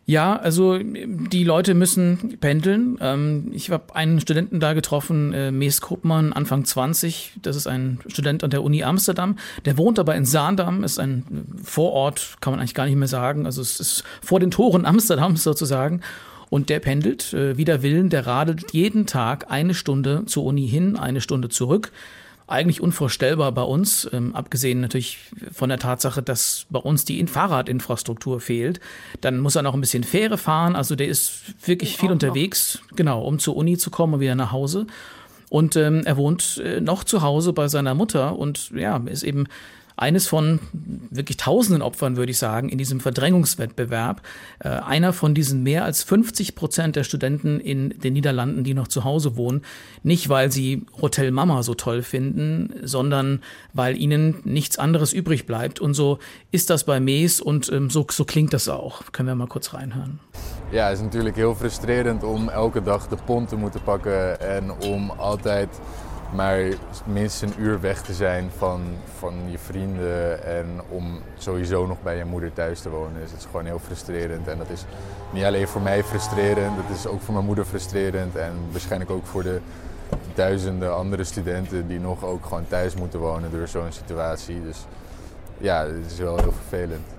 Ja, 0.08 0.36
also 0.36 0.78
die 0.78 1.42
Leute 1.42 1.74
müssen 1.74 2.38
pendeln. 2.40 2.96
Ähm, 3.00 3.50
ich 3.52 3.70
habe 3.70 3.96
einen 3.96 4.20
Studenten 4.20 4.60
da 4.60 4.72
getroffen, 4.72 5.32
äh, 5.32 5.50
Mees 5.50 5.80
Koopmann, 5.80 6.32
Anfang 6.32 6.64
20. 6.64 7.32
Das 7.42 7.56
ist 7.56 7.66
ein 7.66 7.98
Student 8.06 8.44
an 8.44 8.50
der 8.50 8.62
Uni 8.62 8.84
Amsterdam. 8.84 9.36
Der 9.64 9.76
wohnt 9.76 9.98
aber 9.98 10.14
in 10.14 10.24
Zaandam, 10.24 10.84
ist 10.84 11.00
ein 11.00 11.24
Vorort, 11.60 12.36
kann 12.40 12.52
man 12.52 12.60
eigentlich 12.60 12.74
gar 12.74 12.86
nicht 12.86 12.94
mehr 12.94 13.08
sagen. 13.08 13.46
Also 13.46 13.60
es 13.60 13.80
ist 13.80 14.04
vor 14.22 14.38
den 14.38 14.52
Toren 14.52 14.86
Amsterdams 14.86 15.42
sozusagen. 15.42 16.02
Und 16.50 16.70
der 16.70 16.78
pendelt 16.78 17.32
äh, 17.32 17.56
wider 17.56 17.82
Willen, 17.82 18.08
der 18.08 18.28
radelt 18.28 18.72
jeden 18.72 19.06
Tag 19.06 19.50
eine 19.50 19.74
Stunde 19.74 20.22
zur 20.26 20.44
Uni 20.44 20.68
hin, 20.68 20.96
eine 20.96 21.20
Stunde 21.20 21.48
zurück 21.48 21.90
eigentlich 22.48 22.80
unvorstellbar 22.80 23.50
bei 23.52 23.62
uns, 23.62 24.08
ähm, 24.12 24.34
abgesehen 24.34 24.80
natürlich 24.80 25.18
von 25.52 25.68
der 25.68 25.78
Tatsache, 25.78 26.22
dass 26.22 26.66
bei 26.70 26.78
uns 26.78 27.04
die 27.04 27.24
Fahrradinfrastruktur 27.26 28.40
fehlt. 28.40 28.80
Dann 29.20 29.38
muss 29.38 29.56
er 29.56 29.62
noch 29.62 29.74
ein 29.74 29.80
bisschen 29.80 30.04
Fähre 30.04 30.38
fahren, 30.38 30.76
also 30.76 30.94
der 30.94 31.08
ist 31.08 31.54
wirklich 31.66 31.96
viel 31.96 32.12
unterwegs, 32.12 32.80
genau, 32.94 33.22
um 33.22 33.38
zur 33.38 33.56
Uni 33.56 33.76
zu 33.78 33.90
kommen 33.90 34.14
und 34.14 34.20
wieder 34.20 34.36
nach 34.36 34.52
Hause. 34.52 34.86
Und 35.48 35.76
ähm, 35.76 36.02
er 36.04 36.16
wohnt 36.16 36.60
äh, 36.64 36.80
noch 36.80 37.04
zu 37.04 37.22
Hause 37.22 37.52
bei 37.52 37.68
seiner 37.68 37.94
Mutter 37.94 38.36
und 38.36 38.70
ja, 38.74 38.96
ist 39.06 39.22
eben 39.22 39.46
eines 39.96 40.28
von 40.28 40.60
wirklich 41.10 41.38
tausenden 41.38 41.82
Opfern, 41.82 42.16
würde 42.16 42.30
ich 42.30 42.38
sagen, 42.38 42.68
in 42.68 42.78
diesem 42.78 43.00
Verdrängungswettbewerb. 43.00 44.20
Äh, 44.58 44.68
einer 44.68 45.12
von 45.12 45.34
diesen 45.34 45.62
mehr 45.62 45.84
als 45.84 46.02
50 46.02 46.54
Prozent 46.54 46.96
der 46.96 47.04
Studenten 47.04 47.60
in 47.60 47.98
den 47.98 48.12
Niederlanden, 48.12 48.62
die 48.62 48.74
noch 48.74 48.88
zu 48.88 49.04
Hause 49.04 49.36
wohnen, 49.36 49.62
nicht 50.02 50.28
weil 50.28 50.52
sie 50.52 50.84
Hotel 51.00 51.30
Mama 51.30 51.62
so 51.62 51.74
toll 51.74 52.02
finden, 52.02 52.74
sondern 52.82 53.40
weil 53.72 53.96
ihnen 53.96 54.36
nichts 54.44 54.78
anderes 54.78 55.12
übrig 55.12 55.46
bleibt. 55.46 55.80
Und 55.80 55.94
so 55.94 56.18
ist 56.50 56.68
das 56.68 56.84
bei 56.84 57.00
Mees 57.00 57.40
und 57.40 57.72
ähm, 57.72 57.88
so, 57.88 58.06
so 58.10 58.24
klingt 58.24 58.52
das 58.52 58.68
auch. 58.68 59.00
Können 59.12 59.28
wir 59.28 59.34
mal 59.34 59.48
kurz 59.48 59.72
reinhören. 59.72 60.20
Ja, 60.72 60.88
het 60.88 60.98
is 60.98 61.04
natuurlijk 61.04 61.36
heel 61.36 61.54
frustrerend 61.54 62.24
om 62.24 62.48
elke 62.48 62.82
dag 62.82 63.08
de 63.08 63.16
pont 63.24 63.48
te 63.48 63.56
moeten 63.56 63.82
pakken 63.82 64.40
en 64.40 64.70
om 64.70 65.10
altijd 65.10 65.68
maar 66.34 66.58
minstens 67.04 67.52
een 67.52 67.62
uur 67.62 67.80
weg 67.80 68.02
te 68.02 68.14
zijn 68.14 68.50
van, 68.56 68.82
van 69.18 69.34
je 69.50 69.58
vrienden 69.58 70.44
en 70.44 70.66
om 70.88 71.20
sowieso 71.38 71.86
nog 71.86 72.02
bij 72.02 72.16
je 72.16 72.24
moeder 72.24 72.52
thuis 72.52 72.80
te 72.80 72.90
wonen. 72.90 73.20
Dus 73.20 73.30
het 73.30 73.40
is 73.40 73.46
gewoon 73.46 73.64
heel 73.64 73.78
frustrerend. 73.78 74.48
En 74.48 74.58
dat 74.58 74.70
is 74.70 74.84
niet 75.32 75.44
alleen 75.44 75.68
voor 75.68 75.80
mij 75.80 76.04
frustrerend, 76.04 76.76
dat 76.76 76.96
is 76.96 77.06
ook 77.06 77.20
voor 77.20 77.34
mijn 77.34 77.46
moeder 77.46 77.64
frustrerend. 77.64 78.36
En 78.36 78.52
waarschijnlijk 78.70 79.10
ook 79.10 79.26
voor 79.26 79.42
de 79.42 79.60
duizenden 80.34 80.94
andere 80.94 81.24
studenten 81.24 81.88
die 81.88 82.00
nog 82.00 82.24
ook 82.24 82.44
gewoon 82.46 82.68
thuis 82.68 82.94
moeten 82.94 83.20
wonen 83.20 83.50
door 83.50 83.68
zo'n 83.68 83.92
situatie. 83.92 84.62
Dus 84.62 84.86
ja, 85.58 85.86
het 85.86 86.12
is 86.12 86.18
wel 86.18 86.36
heel 86.36 86.52
vervelend. 86.52 87.15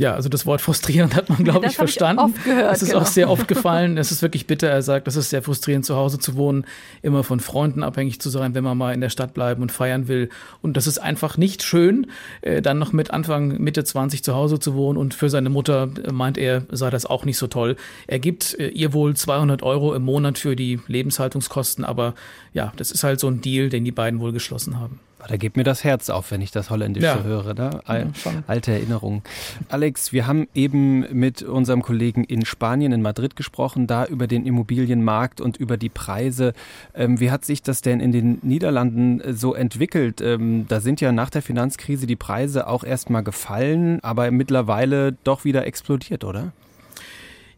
Ja, 0.00 0.14
also 0.14 0.30
das 0.30 0.46
Wort 0.46 0.62
frustrierend 0.62 1.14
hat 1.14 1.28
man, 1.28 1.44
glaube 1.44 1.66
ich, 1.66 1.76
verstanden. 1.76 2.32
Ich 2.34 2.44
gehört, 2.44 2.72
das 2.72 2.80
ist 2.80 2.88
genau. 2.88 3.02
auch 3.02 3.06
sehr 3.06 3.28
oft 3.28 3.46
gefallen. 3.46 3.98
Es 3.98 4.10
ist 4.10 4.22
wirklich 4.22 4.46
bitter. 4.46 4.66
Er 4.66 4.80
sagt, 4.80 5.06
es 5.06 5.14
ist 5.14 5.28
sehr 5.28 5.42
frustrierend, 5.42 5.84
zu 5.84 5.94
Hause 5.94 6.18
zu 6.18 6.36
wohnen, 6.36 6.64
immer 7.02 7.22
von 7.22 7.38
Freunden 7.38 7.82
abhängig 7.82 8.18
zu 8.18 8.30
sein, 8.30 8.54
wenn 8.54 8.64
man 8.64 8.78
mal 8.78 8.94
in 8.94 9.02
der 9.02 9.10
Stadt 9.10 9.34
bleiben 9.34 9.60
und 9.60 9.70
feiern 9.70 10.08
will. 10.08 10.30
Und 10.62 10.78
das 10.78 10.86
ist 10.86 10.96
einfach 10.96 11.36
nicht 11.36 11.62
schön, 11.62 12.06
äh, 12.40 12.62
dann 12.62 12.78
noch 12.78 12.94
mit 12.94 13.10
Anfang, 13.10 13.60
Mitte 13.60 13.84
20 13.84 14.24
zu 14.24 14.34
Hause 14.34 14.58
zu 14.58 14.74
wohnen. 14.74 14.96
Und 14.96 15.12
für 15.12 15.28
seine 15.28 15.50
Mutter 15.50 15.90
äh, 16.02 16.12
meint 16.12 16.38
er, 16.38 16.62
sei 16.70 16.88
das 16.88 17.04
auch 17.04 17.26
nicht 17.26 17.36
so 17.36 17.46
toll. 17.46 17.76
Er 18.06 18.20
gibt 18.20 18.58
äh, 18.58 18.68
ihr 18.68 18.94
wohl 18.94 19.14
200 19.14 19.62
Euro 19.62 19.94
im 19.94 20.02
Monat 20.02 20.38
für 20.38 20.56
die 20.56 20.80
Lebenshaltungskosten. 20.86 21.84
Aber 21.84 22.14
ja, 22.54 22.72
das 22.76 22.90
ist 22.90 23.04
halt 23.04 23.20
so 23.20 23.28
ein 23.28 23.42
Deal, 23.42 23.68
den 23.68 23.84
die 23.84 23.92
beiden 23.92 24.20
wohl 24.20 24.32
geschlossen 24.32 24.80
haben. 24.80 24.98
Da 25.28 25.36
geht 25.36 25.56
mir 25.56 25.64
das 25.64 25.84
Herz 25.84 26.10
auf, 26.10 26.30
wenn 26.30 26.40
ich 26.40 26.50
das 26.50 26.70
Holländische 26.70 27.06
ja. 27.06 27.22
höre. 27.22 27.54
Ne? 27.54 27.80
Al 27.84 28.10
ja, 28.24 28.32
alte 28.46 28.72
Erinnerungen. 28.72 29.22
Alex, 29.68 30.12
wir 30.12 30.26
haben 30.26 30.48
eben 30.54 31.00
mit 31.12 31.42
unserem 31.42 31.82
Kollegen 31.82 32.24
in 32.24 32.44
Spanien, 32.44 32.92
in 32.92 33.02
Madrid 33.02 33.36
gesprochen, 33.36 33.86
da 33.86 34.04
über 34.06 34.26
den 34.26 34.46
Immobilienmarkt 34.46 35.40
und 35.40 35.56
über 35.56 35.76
die 35.76 35.88
Preise. 35.88 36.52
Ähm, 36.94 37.20
wie 37.20 37.30
hat 37.30 37.44
sich 37.44 37.62
das 37.62 37.82
denn 37.82 38.00
in 38.00 38.12
den 38.12 38.38
Niederlanden 38.42 39.20
äh, 39.20 39.32
so 39.32 39.54
entwickelt? 39.54 40.20
Ähm, 40.20 40.66
da 40.68 40.80
sind 40.80 41.00
ja 41.00 41.12
nach 41.12 41.30
der 41.30 41.42
Finanzkrise 41.42 42.06
die 42.06 42.16
Preise 42.16 42.66
auch 42.66 42.84
erstmal 42.84 43.22
gefallen, 43.22 44.00
aber 44.02 44.30
mittlerweile 44.30 45.12
doch 45.24 45.44
wieder 45.44 45.66
explodiert, 45.66 46.24
oder? 46.24 46.52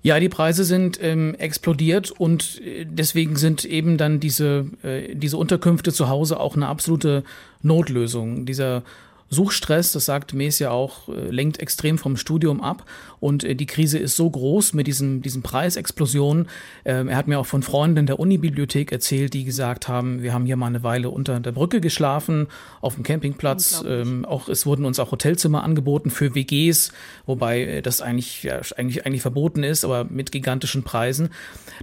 Ja, 0.05 0.19
die 0.19 0.29
Preise 0.29 0.65
sind 0.65 0.99
ähm, 1.01 1.35
explodiert 1.37 2.11
und 2.11 2.61
äh, 2.61 2.85
deswegen 2.85 3.37
sind 3.37 3.65
eben 3.65 3.97
dann 3.97 4.19
diese, 4.19 4.67
äh, 4.83 5.15
diese 5.15 5.37
Unterkünfte 5.37 5.93
zu 5.93 6.09
Hause 6.09 6.41
auch 6.41 6.57
eine 6.57 6.67
absolute 6.67 7.23
Notlösung. 7.63 8.45
Dieser 8.45 8.83
Suchstress, 9.31 9.93
das 9.93 10.05
sagt 10.05 10.35
Mes 10.35 10.59
ja 10.59 10.73
auch, 10.73 11.09
äh, 11.09 11.31
lenkt 11.31 11.61
extrem 11.61 11.99
vom 11.99 12.17
Studium 12.17 12.61
ab 12.61 12.85
und 13.23 13.45
äh, 13.45 13.55
die 13.55 13.67
Krise 13.67 13.99
ist 13.99 14.17
so 14.17 14.29
groß 14.29 14.73
mit 14.73 14.89
diesem, 14.89 15.23
diesen 15.23 15.43
Preisexplosionen. 15.43 16.49
Ähm, 16.85 17.09
er 17.09 17.17
hat 17.17 17.29
mir 17.29 17.39
auch 17.39 17.47
von 17.47 17.63
Freunden 17.63 18.07
der 18.07 18.19
Unibibliothek 18.19 18.91
erzählt, 18.91 19.33
die 19.33 19.45
gesagt 19.45 19.87
haben, 19.87 20.23
wir 20.23 20.35
haben 20.35 20.45
hier 20.45 20.57
mal 20.57 20.67
eine 20.67 20.83
Weile 20.83 21.09
unter 21.09 21.39
der 21.39 21.53
Brücke 21.53 21.81
geschlafen, 21.81 22.49
auf 22.81 22.97
dem 22.97 23.05
Campingplatz. 23.05 23.85
Ähm, 23.87 24.25
auch, 24.25 24.49
es 24.49 24.67
wurden 24.67 24.85
uns 24.85 24.99
auch 24.99 25.13
Hotelzimmer 25.13 25.63
angeboten 25.63 26.11
für 26.11 26.35
WGs, 26.35 26.93
wobei 27.25 27.63
äh, 27.63 27.83
das 27.83 28.01
eigentlich, 28.01 28.43
ja, 28.43 28.61
eigentlich, 28.77 29.07
eigentlich 29.07 29.23
verboten 29.23 29.63
ist, 29.63 29.85
aber 29.85 30.03
mit 30.03 30.33
gigantischen 30.33 30.83
Preisen. 30.83 31.29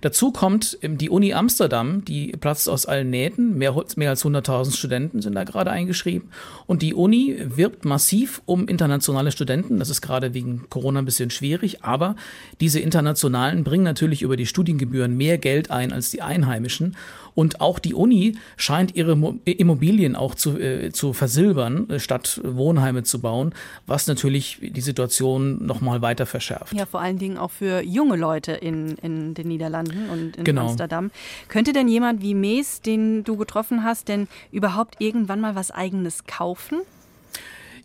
Dazu 0.01 0.33
kommt 0.33 0.77
ähm, 0.81 0.97
die 0.97 1.09
Uni 1.09 1.33
Amsterdam, 1.33 2.03
die 2.03 2.33
platzt 2.33 2.67
aus 2.67 2.85
allen 2.85 3.09
Nähten. 3.09 3.57
Mehr, 3.57 3.73
mehr 3.95 4.09
als 4.09 4.25
100.000 4.25 4.75
Studenten 4.75 5.21
sind 5.21 5.35
da 5.35 5.45
gerade 5.45 5.71
eingeschrieben. 5.71 6.31
Und 6.65 6.81
die 6.81 6.93
Uni 6.93 7.37
wirbt 7.45 7.85
massiv 7.85 8.41
um 8.45 8.67
internationale 8.67 9.31
Studenten. 9.31 9.79
Das 9.79 9.89
ist 9.89 10.01
gerade 10.01 10.33
wegen 10.33 10.65
Corona 10.69 10.99
ein 10.99 11.05
bisschen 11.05 11.28
schwierig, 11.29 11.83
aber 11.83 12.15
diese 12.59 12.79
internationalen 12.79 13.63
bringen 13.63 13.83
natürlich 13.83 14.21
über 14.21 14.37
die 14.37 14.45
Studiengebühren 14.45 15.15
mehr 15.15 15.37
Geld 15.37 15.71
ein 15.71 15.91
als 15.91 16.11
die 16.11 16.21
einheimischen. 16.21 16.95
Und 17.35 17.61
auch 17.61 17.79
die 17.79 17.93
Uni 17.93 18.37
scheint 18.57 18.95
ihre 18.95 19.17
Immobilien 19.45 20.15
auch 20.15 20.35
zu, 20.35 20.59
äh, 20.59 20.91
zu 20.91 21.13
versilbern, 21.13 21.89
äh, 21.89 21.99
statt 21.99 22.41
Wohnheime 22.43 23.03
zu 23.03 23.21
bauen, 23.21 23.53
was 23.85 24.07
natürlich 24.07 24.59
die 24.61 24.81
Situation 24.81 25.65
nochmal 25.65 26.01
weiter 26.01 26.25
verschärft. 26.25 26.73
Ja, 26.73 26.85
vor 26.85 26.99
allen 26.99 27.17
Dingen 27.17 27.37
auch 27.37 27.51
für 27.51 27.81
junge 27.81 28.17
Leute 28.17 28.51
in, 28.51 28.97
in 28.97 29.35
den 29.35 29.47
Niederlanden 29.47 30.09
und 30.09 30.37
in 30.37 30.43
genau. 30.43 30.67
Amsterdam. 30.67 31.11
Könnte 31.47 31.71
denn 31.71 31.87
jemand 31.87 32.21
wie 32.21 32.33
Mees, 32.33 32.81
den 32.81 33.23
du 33.23 33.37
getroffen 33.37 33.83
hast, 33.83 34.09
denn 34.09 34.27
überhaupt 34.51 34.95
irgendwann 34.99 35.39
mal 35.39 35.55
was 35.55 35.71
eigenes 35.71 36.25
kaufen? 36.25 36.81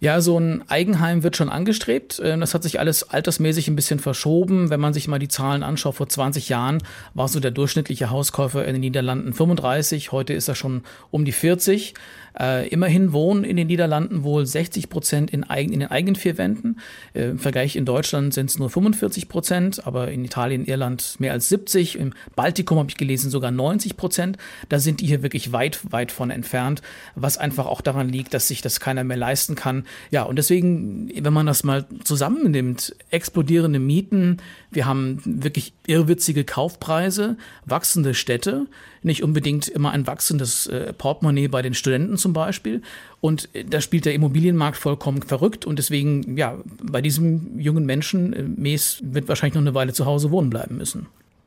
Ja, 0.01 0.21
so 0.21 0.39
ein 0.39 0.63
Eigenheim 0.69 1.23
wird 1.23 1.37
schon 1.37 1.49
angestrebt. 1.49 2.21
Ähm, 2.23 2.41
das 2.41 2.55
hat 2.55 2.63
sich 2.63 2.79
alles 2.81 3.11
altersmäßig 3.11 3.69
ein 3.69 3.77
bisschen 3.77 3.99
verschoben. 3.99 4.71
Wenn 4.71 4.81
man 4.81 4.93
sich 4.93 5.09
mal 5.09 5.19
die 5.19 5.29
Zahlen 5.29 5.63
anschaut, 5.63 5.95
vor 5.97 6.09
20 6.09 6.49
Jahren 6.49 6.83
war 7.15 7.29
so 7.29 7.41
der 7.41 7.51
durchschnittliche 7.51 8.11
Hauskäufer 8.11 8.65
in 8.65 8.75
den 8.75 8.81
Niederlanden 8.81 9.33
35, 9.33 10.13
heute 10.13 10.33
ist 10.33 10.49
er 10.49 10.55
schon 10.55 10.83
um 11.11 11.25
die 11.25 11.33
40. 11.33 11.95
Äh, 12.39 12.69
immerhin 12.69 13.13
wohnen 13.13 13.45
in 13.45 13.57
den 13.57 13.69
Niederlanden 13.69 14.25
wohl 14.25 14.45
60 14.45 14.89
Prozent 14.89 15.31
in, 15.31 15.45
eigen, 15.45 15.73
in 15.73 15.81
den 15.81 15.91
eigenen 15.91 16.17
vier 16.17 16.37
Wänden. 16.37 16.79
Äh, 17.13 17.31
Im 17.31 17.39
Vergleich 17.39 17.77
in 17.77 17.85
Deutschland 17.85 18.35
sind 18.35 18.51
es 18.51 18.59
nur 18.59 18.71
45 18.71 19.29
Prozent, 19.29 19.87
aber 19.87 20.11
in 20.11 20.25
Italien, 20.25 20.65
Irland 20.65 21.17
mehr 21.21 21.33
als 21.33 21.49
70. 21.49 21.97
Im 21.97 22.13
Baltikum 22.35 22.79
habe 22.79 22.89
ich 22.91 22.97
gelesen 22.97 23.31
sogar 23.31 23.53
90 23.53 23.97
Prozent. 23.97 24.37
Da 24.69 24.81
sind 24.81 25.01
die 25.01 25.07
hier 25.07 25.23
wirklich 25.23 25.53
weit, 25.53 25.81
weit 25.93 26.11
von 26.11 26.31
entfernt, 26.31 26.83
was 27.15 27.39
einfach 27.39 27.67
auch 27.67 27.81
daran 27.81 28.09
liegt, 28.09 28.35
dass 28.35 28.49
sich 28.49 28.63
das 28.63 28.81
keiner 28.81 29.05
mehr 29.05 29.17
leisten 29.17 29.55
kann 29.55 29.84
Ja, 30.11 30.23
und 30.25 30.37
deswegen, 30.37 31.11
wenn 31.15 31.33
man 31.33 31.47
das 31.47 31.65
mal 31.65 31.87
zusammennimmt, 32.05 32.95
explodierende 33.11 33.79
Mieten, 33.79 34.39
wir 34.71 34.87
haben 34.87 35.21
wirklich 35.25 35.73
irrwitzige 35.87 36.45
Kaufpreise, 36.45 37.37
wachsende 37.65 38.15
Städte, 38.15 38.67
nicht 39.03 39.23
unbedingt 39.23 39.69
immer 39.69 39.91
ein 39.91 40.07
wachsendes 40.07 40.67
äh, 40.67 40.93
Portemonnaie 40.93 41.49
bei 41.49 41.63
den 41.63 41.75
Studenten 41.75 42.17
zum 42.17 42.33
Beispiel. 42.33 42.83
Und 43.21 43.49
äh, 43.55 43.65
da 43.65 43.81
spielt 43.81 44.07
der 44.07 44.15
Immobilienmarkt 44.15 44.77
vollkommen 44.77 45.23
verrückt. 45.23 45.67
Und 45.67 45.79
deswegen, 45.79 46.37
ja, 46.37 46.59
bei 46.83 47.01
diesem 47.03 47.61
jungen 47.61 47.85
Menschen, 47.87 48.33
äh, 48.33 48.43
Mees 48.43 49.01
wird 49.03 49.29
wahrscheinlich 49.29 49.55
noch 49.55 49.63
eine 49.63 49.75
Weile 49.75 49.93
zu 49.93 50.07
Hause 50.07 50.31
wohnen 50.31 50.51
bleiben 50.51 50.77
müssen. 50.77 51.07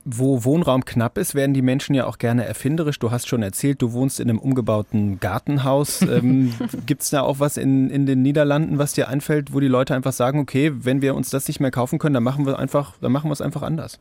Wo 0.10 0.46
Wohnraum 0.46 0.86
knapp 0.86 1.18
ist, 1.18 1.36
werden 1.36 1.54
die 1.54 1.62
Menschen 1.62 1.94
ja 1.94 2.06
auch 2.06 2.18
gerne 2.18 2.46
erfinderisch. 2.46 2.98
Du 2.98 3.12
hast 3.12 3.28
schon 3.28 3.44
erzählt, 3.44 3.82
du 3.82 3.92
wohnst 3.92 4.22
in 4.22 4.30
einem 4.30 4.40
umgebauten 4.40 5.20
Gartenhaus. 5.20 6.02
Ähm, 6.08 6.54
Gibt 6.86 7.02
es 7.02 7.10
da 7.10 7.22
auch 7.22 7.42
was 7.42 7.58
in, 7.58 7.90
in 7.90 8.06
den 8.06 8.22
Niederlanden, 8.22 8.78
was 8.78 8.94
dir 8.94 9.10
einfällt, 9.10 9.54
wo 9.54 9.60
die 9.60 9.68
Leute 9.68 9.94
einfach 9.94 10.14
sagen, 10.14 10.40
okay, 10.40 10.72
wenn 10.74 11.02
wir 11.02 11.16
uns 11.16 11.30
das 11.30 11.48
nicht 11.50 11.60
mehr 11.60 11.70
kaufen 11.70 12.00
können, 12.00 12.14
dann 12.14 12.24
machen 12.24 12.46
wir 12.46 12.58
einfach, 12.58 12.94
dann 13.02 13.12
machen 13.12 13.30
wir 13.30 13.34
es 13.34 13.42
einfach 13.42 13.62
anders? 13.62 14.00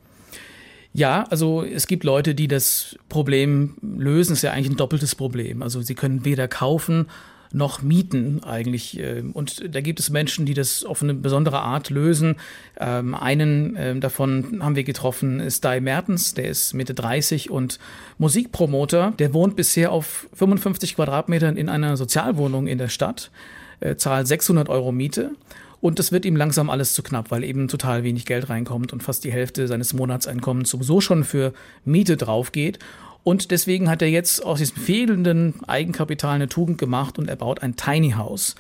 Ja, 0.93 1.25
also 1.31 1.65
es 1.65 1.89
gibt 1.89 2.05
Leute, 2.05 2.35
die 2.35 2.47
das 2.47 2.97
Problem 3.09 3.77
lösen. 3.83 4.33
Es 4.33 4.39
ist 4.39 4.43
ja 4.43 4.53
eigentlich 4.53 4.71
ein 4.71 4.77
doppeltes 4.77 5.17
Problem. 5.17 5.63
Also 5.63 5.83
sie 5.83 5.95
können 5.95 6.25
weder 6.25 6.47
kaufen 6.47 7.07
noch 7.53 7.83
mieten 7.83 8.43
eigentlich. 8.45 8.99
Ähm, 8.99 9.33
und 9.33 9.75
da 9.75 9.81
gibt 9.81 10.01
es 10.01 10.11
Menschen, 10.11 10.47
die 10.47 10.55
das 10.55 10.85
auf 10.85 11.03
eine 11.03 11.15
besondere 11.15 11.61
Art 11.61 11.91
lösen. 11.91 12.37
Ähm, 12.79 13.15
einen 13.15 13.77
ähm, 13.79 14.01
davon 14.01 14.61
haben 14.63 14.77
wir 14.77 14.85
getroffen, 14.85 15.41
ist 15.41 15.65
Dai 15.65 15.81
Mertens, 15.81 16.35
der 16.35 16.49
ist 16.49 16.75
Mitte 16.75 16.95
30 16.95 17.51
und 17.51 17.79
Musikpromoter. 18.19 19.13
Der 19.19 19.33
wohnt 19.33 19.57
bisher 19.57 19.93
auf 19.93 20.29
55 20.35 20.97
Quadratmetern 20.97 21.57
in 21.57 21.69
einer 21.69 21.97
Sozialwohnung 21.97 22.67
in 22.67 22.79
der 22.79 22.89
Stadt, 22.89 23.31
äh, 23.81 23.97
zahlt 23.97 24.27
600 24.27 24.69
Euro 24.69 24.93
Miete. 24.93 25.33
Und 25.81 26.01
es 26.01 26.11
wird 26.11 26.25
ihm 26.25 26.37
langsam 26.37 26.71
alles 26.71 26.95
zu 26.95 27.03
knapp, 27.03 27.31
weil 27.31 27.45
eben 27.45 27.69
total 27.69 28.03
wenig 28.03 28.25
Geld 28.25 28.49
reinkommt 28.49 28.93
und 28.93 29.03
fast 29.03 29.25
die 29.25 29.33
Hälfte 29.33 29.69
seines 29.69 29.93
Monatseinkommens 29.93 30.71
sowieso 30.71 31.01
schon 31.01 31.23
für 31.23 31.53
Miete 31.85 32.17
draufgeht. 32.17 32.79
Und 33.27 33.51
deswegen 33.51 33.91
hat 33.91 34.03
er 34.03 34.09
jetzt 34.09 34.45
aus 34.45 34.61
diesem 34.61 34.77
fehlenden 34.77 35.55
Eigenkapital 35.67 36.37
eine 36.37 36.49
Tugend 36.49 36.79
gemacht 36.79 37.19
und 37.19 37.29
er 37.29 37.35
baut 37.35 37.61
ein 37.61 37.75
Tiny 37.75 38.13
House. 38.13 38.55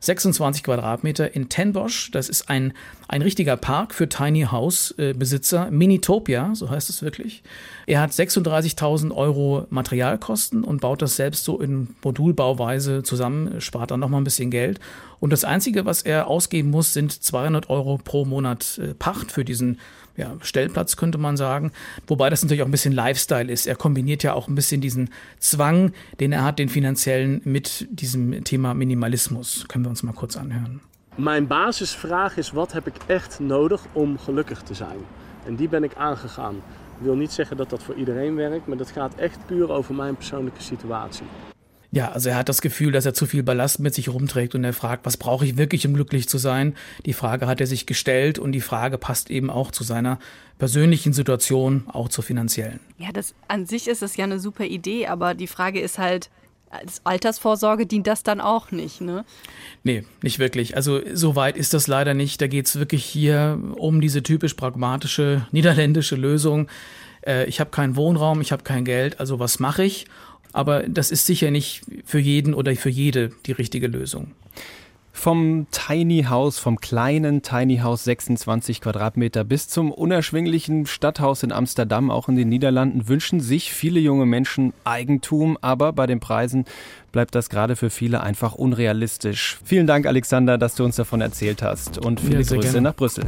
26 0.00 0.62
Quadratmeter 0.62 1.34
in 1.34 1.48
Tenbosch. 1.48 2.10
Das 2.10 2.28
ist 2.28 2.50
ein, 2.50 2.74
ein 3.08 3.22
richtiger 3.22 3.56
Park 3.56 3.94
für 3.94 4.10
Tiny 4.10 4.42
House 4.42 4.94
Besitzer. 5.14 5.70
Minitopia, 5.70 6.54
so 6.54 6.68
heißt 6.68 6.90
es 6.90 7.00
wirklich. 7.02 7.42
Er 7.90 8.00
hat 8.00 8.12
36.000 8.12 9.12
Euro 9.12 9.66
Materialkosten 9.68 10.62
und 10.62 10.80
baut 10.80 11.02
das 11.02 11.16
selbst 11.16 11.42
so 11.42 11.60
in 11.60 11.88
Modulbauweise 12.04 13.02
zusammen, 13.02 13.60
spart 13.60 13.90
dann 13.90 13.98
nochmal 13.98 14.20
ein 14.20 14.24
bisschen 14.24 14.52
Geld. 14.52 14.78
Und 15.18 15.32
das 15.32 15.42
Einzige, 15.42 15.86
was 15.86 16.02
er 16.02 16.28
ausgeben 16.28 16.70
muss, 16.70 16.92
sind 16.92 17.10
200 17.10 17.68
Euro 17.68 17.98
pro 17.98 18.24
Monat 18.24 18.78
äh, 18.80 18.94
Pacht 18.94 19.32
für 19.32 19.44
diesen 19.44 19.80
ja, 20.16 20.36
Stellplatz, 20.40 20.96
könnte 20.96 21.18
man 21.18 21.36
sagen. 21.36 21.72
Wobei 22.06 22.30
das 22.30 22.42
natürlich 22.42 22.62
auch 22.62 22.68
ein 22.68 22.70
bisschen 22.70 22.92
Lifestyle 22.92 23.50
ist. 23.50 23.66
Er 23.66 23.74
kombiniert 23.74 24.22
ja 24.22 24.34
auch 24.34 24.46
ein 24.46 24.54
bisschen 24.54 24.80
diesen 24.80 25.10
Zwang, 25.40 25.92
den 26.20 26.30
er 26.30 26.44
hat, 26.44 26.60
den 26.60 26.68
finanziellen, 26.68 27.40
mit 27.42 27.88
diesem 27.90 28.44
Thema 28.44 28.72
Minimalismus. 28.72 29.64
Können 29.66 29.84
wir 29.84 29.90
uns 29.90 30.04
mal 30.04 30.14
kurz 30.14 30.36
anhören. 30.36 30.80
Mijn 31.16 31.48
basisvraag 31.48 32.36
is: 32.36 32.52
wat 32.52 32.72
heb 32.72 32.86
ik 32.86 32.94
echt 33.08 33.40
nodig 33.40 33.80
om 33.94 34.16
gelukkig 34.18 34.62
te 34.62 34.74
zijn? 34.74 34.98
En 35.44 35.56
die 35.56 35.68
ben 35.68 35.84
ik 35.84 35.94
aangegaan. 35.96 36.54
Ik 37.00 37.06
wil 37.06 37.14
niet 37.14 37.32
zeggen 37.32 37.56
dat 37.56 37.70
dat 37.70 37.82
voor 37.82 37.94
iedereen 37.94 38.34
werkt, 38.34 38.66
maar 38.66 38.76
dat 38.76 38.90
gaat 38.90 39.14
echt 39.14 39.38
puur 39.46 39.70
over 39.70 39.94
mijn 39.94 40.16
persoonlijke 40.16 40.62
situatie. 40.62 41.26
Ja, 41.92 42.08
also 42.08 42.28
er 42.28 42.36
hat 42.36 42.48
das 42.48 42.60
Gefühl, 42.60 42.92
dass 42.92 43.06
er 43.06 43.14
zu 43.14 43.26
viel 43.26 43.42
Ballast 43.42 43.78
mit 43.78 43.94
sich 43.94 44.08
rumträgt 44.08 44.54
und 44.54 44.64
er 44.64 44.74
fragt, 44.74 45.06
was 45.06 45.16
brauche 45.16 45.46
ich 45.46 45.56
wirklich, 45.56 45.86
um 45.86 45.94
glücklich 45.94 46.28
zu 46.28 46.38
sein? 46.38 46.76
Die 47.06 47.14
Frage 47.14 47.46
hat 47.46 47.60
er 47.60 47.66
sich 47.66 47.86
gestellt 47.86 48.38
und 48.38 48.52
die 48.52 48.60
Frage 48.60 48.98
passt 48.98 49.30
eben 49.30 49.48
auch 49.48 49.70
zu 49.70 49.82
seiner 49.82 50.18
persönlichen 50.58 51.14
Situation, 51.14 51.84
auch 51.88 52.10
zur 52.10 52.22
finanziellen. 52.22 52.80
Ja, 52.98 53.08
das 53.12 53.34
an 53.48 53.64
sich 53.64 53.88
ist 53.88 54.02
es 54.02 54.16
ja 54.16 54.24
eine 54.24 54.38
super 54.38 54.64
Idee, 54.64 55.06
aber 55.06 55.34
die 55.34 55.46
Frage 55.48 55.80
ist 55.80 55.98
halt, 55.98 56.28
als 56.70 57.00
Altersvorsorge 57.04 57.84
dient 57.84 58.06
das 58.06 58.22
dann 58.22 58.40
auch 58.40 58.70
nicht, 58.70 59.00
ne? 59.00 59.24
Nee, 59.82 60.04
nicht 60.22 60.38
wirklich. 60.38 60.76
Also 60.76 61.00
so 61.12 61.36
weit 61.36 61.56
ist 61.56 61.74
das 61.74 61.88
leider 61.88 62.14
nicht. 62.14 62.40
Da 62.40 62.46
geht 62.46 62.66
es 62.66 62.78
wirklich 62.78 63.04
hier 63.04 63.60
um 63.76 64.00
diese 64.00 64.22
typisch 64.22 64.54
pragmatische 64.54 65.46
niederländische 65.52 66.16
Lösung. 66.16 66.68
Äh, 67.26 67.46
ich 67.46 67.60
habe 67.60 67.70
keinen 67.70 67.96
Wohnraum, 67.96 68.40
ich 68.40 68.52
habe 68.52 68.62
kein 68.62 68.84
Geld, 68.84 69.20
also 69.20 69.38
was 69.38 69.58
mache 69.58 69.84
ich? 69.84 70.06
Aber 70.52 70.82
das 70.84 71.10
ist 71.10 71.26
sicher 71.26 71.50
nicht 71.50 71.82
für 72.04 72.18
jeden 72.18 72.54
oder 72.54 72.74
für 72.74 72.88
jede 72.88 73.30
die 73.46 73.52
richtige 73.52 73.86
Lösung. 73.86 74.32
Vom 75.20 75.66
Tiny 75.70 76.24
House, 76.30 76.58
vom 76.58 76.80
kleinen 76.80 77.42
Tiny 77.42 77.80
House 77.80 78.04
26 78.04 78.80
Quadratmeter 78.80 79.44
bis 79.44 79.68
zum 79.68 79.92
unerschwinglichen 79.92 80.86
Stadthaus 80.86 81.42
in 81.42 81.52
Amsterdam, 81.52 82.10
auch 82.10 82.30
in 82.30 82.36
den 82.36 82.48
Niederlanden, 82.48 83.06
wünschen 83.06 83.40
sich 83.40 83.74
viele 83.74 84.00
junge 84.00 84.24
Menschen 84.24 84.72
Eigentum, 84.84 85.58
aber 85.60 85.92
bei 85.92 86.06
den 86.06 86.20
Preisen 86.20 86.64
bleibt 87.12 87.34
das 87.34 87.50
gerade 87.50 87.76
für 87.76 87.90
viele 87.90 88.22
einfach 88.22 88.54
unrealistisch. 88.54 89.58
Vielen 89.62 89.86
Dank, 89.86 90.06
Alexander, 90.06 90.56
dass 90.56 90.74
du 90.74 90.84
uns 90.84 90.96
davon 90.96 91.20
erzählt 91.20 91.62
hast 91.62 91.98
und 91.98 92.18
viele 92.18 92.40
ja, 92.40 92.48
Grüße 92.48 92.58
gerne. 92.58 92.80
nach 92.80 92.96
Brüssel. 92.96 93.26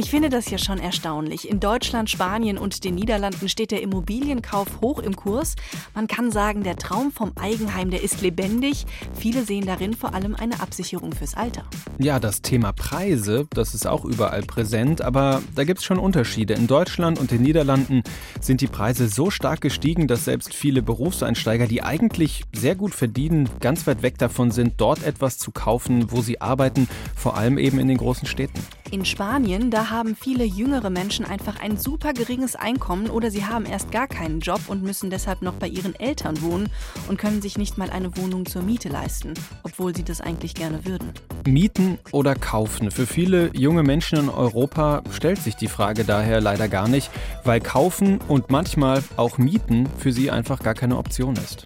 Ich 0.00 0.08
finde 0.08 0.30
das 0.30 0.48
ja 0.48 0.56
schon 0.56 0.78
erstaunlich. 0.78 1.46
In 1.46 1.60
Deutschland, 1.60 2.08
Spanien 2.08 2.56
und 2.56 2.84
den 2.84 2.94
Niederlanden 2.94 3.50
steht 3.50 3.70
der 3.70 3.82
Immobilienkauf 3.82 4.80
hoch 4.80 4.98
im 4.98 5.14
Kurs. 5.14 5.56
Man 5.94 6.06
kann 6.06 6.30
sagen, 6.30 6.62
der 6.62 6.76
Traum 6.76 7.12
vom 7.12 7.32
Eigenheim, 7.38 7.90
der 7.90 8.02
ist 8.02 8.22
lebendig. 8.22 8.86
Viele 9.14 9.44
sehen 9.44 9.66
darin 9.66 9.92
vor 9.92 10.14
allem 10.14 10.34
eine 10.34 10.60
Absicherung 10.60 11.12
fürs 11.12 11.34
Alter. 11.34 11.66
Ja, 11.98 12.18
das 12.18 12.40
Thema 12.40 12.72
Preise, 12.72 13.46
das 13.50 13.74
ist 13.74 13.86
auch 13.86 14.06
überall 14.06 14.40
präsent, 14.40 15.02
aber 15.02 15.42
da 15.54 15.64
gibt 15.64 15.80
es 15.80 15.84
schon 15.84 15.98
Unterschiede. 15.98 16.54
In 16.54 16.66
Deutschland 16.66 17.18
und 17.18 17.30
den 17.30 17.42
Niederlanden 17.42 18.02
sind 18.40 18.62
die 18.62 18.68
Preise 18.68 19.06
so 19.06 19.30
stark 19.30 19.60
gestiegen, 19.60 20.08
dass 20.08 20.24
selbst 20.24 20.54
viele 20.54 20.80
Berufseinsteiger, 20.80 21.66
die 21.66 21.82
eigentlich 21.82 22.44
sehr 22.54 22.74
gut 22.74 22.94
verdienen, 22.94 23.50
ganz 23.60 23.86
weit 23.86 24.00
weg 24.00 24.16
davon 24.16 24.50
sind, 24.50 24.80
dort 24.80 25.02
etwas 25.02 25.36
zu 25.36 25.50
kaufen, 25.50 26.10
wo 26.10 26.22
sie 26.22 26.40
arbeiten, 26.40 26.88
vor 27.14 27.36
allem 27.36 27.58
eben 27.58 27.78
in 27.78 27.88
den 27.88 27.98
großen 27.98 28.26
Städten. 28.26 28.60
In 28.92 29.04
Spanien, 29.04 29.70
da 29.70 29.90
haben 29.90 30.16
viele 30.16 30.42
jüngere 30.42 30.90
Menschen 30.90 31.24
einfach 31.24 31.60
ein 31.60 31.76
super 31.76 32.12
geringes 32.12 32.56
Einkommen 32.56 33.08
oder 33.08 33.30
sie 33.30 33.44
haben 33.44 33.64
erst 33.64 33.92
gar 33.92 34.08
keinen 34.08 34.40
Job 34.40 34.62
und 34.66 34.82
müssen 34.82 35.10
deshalb 35.10 35.42
noch 35.42 35.54
bei 35.54 35.68
ihren 35.68 35.94
Eltern 35.94 36.42
wohnen 36.42 36.68
und 37.06 37.16
können 37.16 37.40
sich 37.40 37.56
nicht 37.56 37.78
mal 37.78 37.90
eine 37.90 38.16
Wohnung 38.16 38.46
zur 38.46 38.62
Miete 38.62 38.88
leisten, 38.88 39.34
obwohl 39.62 39.94
sie 39.94 40.02
das 40.02 40.20
eigentlich 40.20 40.54
gerne 40.54 40.84
würden. 40.84 41.12
Mieten 41.46 42.00
oder 42.10 42.34
kaufen? 42.34 42.90
Für 42.90 43.06
viele 43.06 43.56
junge 43.56 43.84
Menschen 43.84 44.18
in 44.18 44.28
Europa 44.28 45.04
stellt 45.12 45.38
sich 45.38 45.54
die 45.54 45.68
Frage 45.68 46.02
daher 46.02 46.40
leider 46.40 46.66
gar 46.66 46.88
nicht, 46.88 47.12
weil 47.44 47.60
kaufen 47.60 48.18
und 48.26 48.50
manchmal 48.50 49.04
auch 49.16 49.38
mieten 49.38 49.88
für 49.98 50.12
sie 50.12 50.32
einfach 50.32 50.58
gar 50.64 50.74
keine 50.74 50.96
Option 50.96 51.36
ist. 51.36 51.64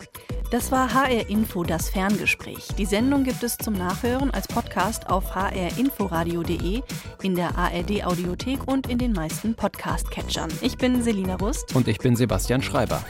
Das 0.55 0.71
war 0.71 0.95
HR 0.95 1.29
Info, 1.29 1.65
das 1.65 1.89
Ferngespräch. 1.89 2.69
Die 2.79 2.85
Sendung 2.85 3.25
gibt 3.25 3.43
es 3.43 3.59
zum 3.59 3.75
Nachhören 3.75 4.31
als 4.31 4.47
Podcast 4.47 5.11
auf 5.11 5.35
hrinforadio.de, 5.35 6.81
in 7.23 7.35
der 7.35 7.59
ARD 7.59 8.05
Audiothek 8.07 8.61
und 8.69 8.89
in 8.89 8.99
den 8.99 9.11
meisten 9.11 9.57
Podcast-Catchern. 9.57 10.53
Ich 10.61 10.79
bin 10.79 11.03
Selina 11.03 11.35
Rust. 11.35 11.75
Und 11.75 11.89
ich 11.89 11.99
bin 11.99 12.15
Sebastian 12.15 12.63
Schreiber. 12.63 13.03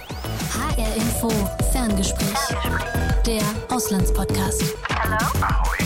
HR 0.54 0.96
Info, 0.96 1.28
Ferngespräch. 1.70 2.57
Der 3.26 3.42
Auslandspodcast. 3.68 4.74
Hello? 4.88 5.83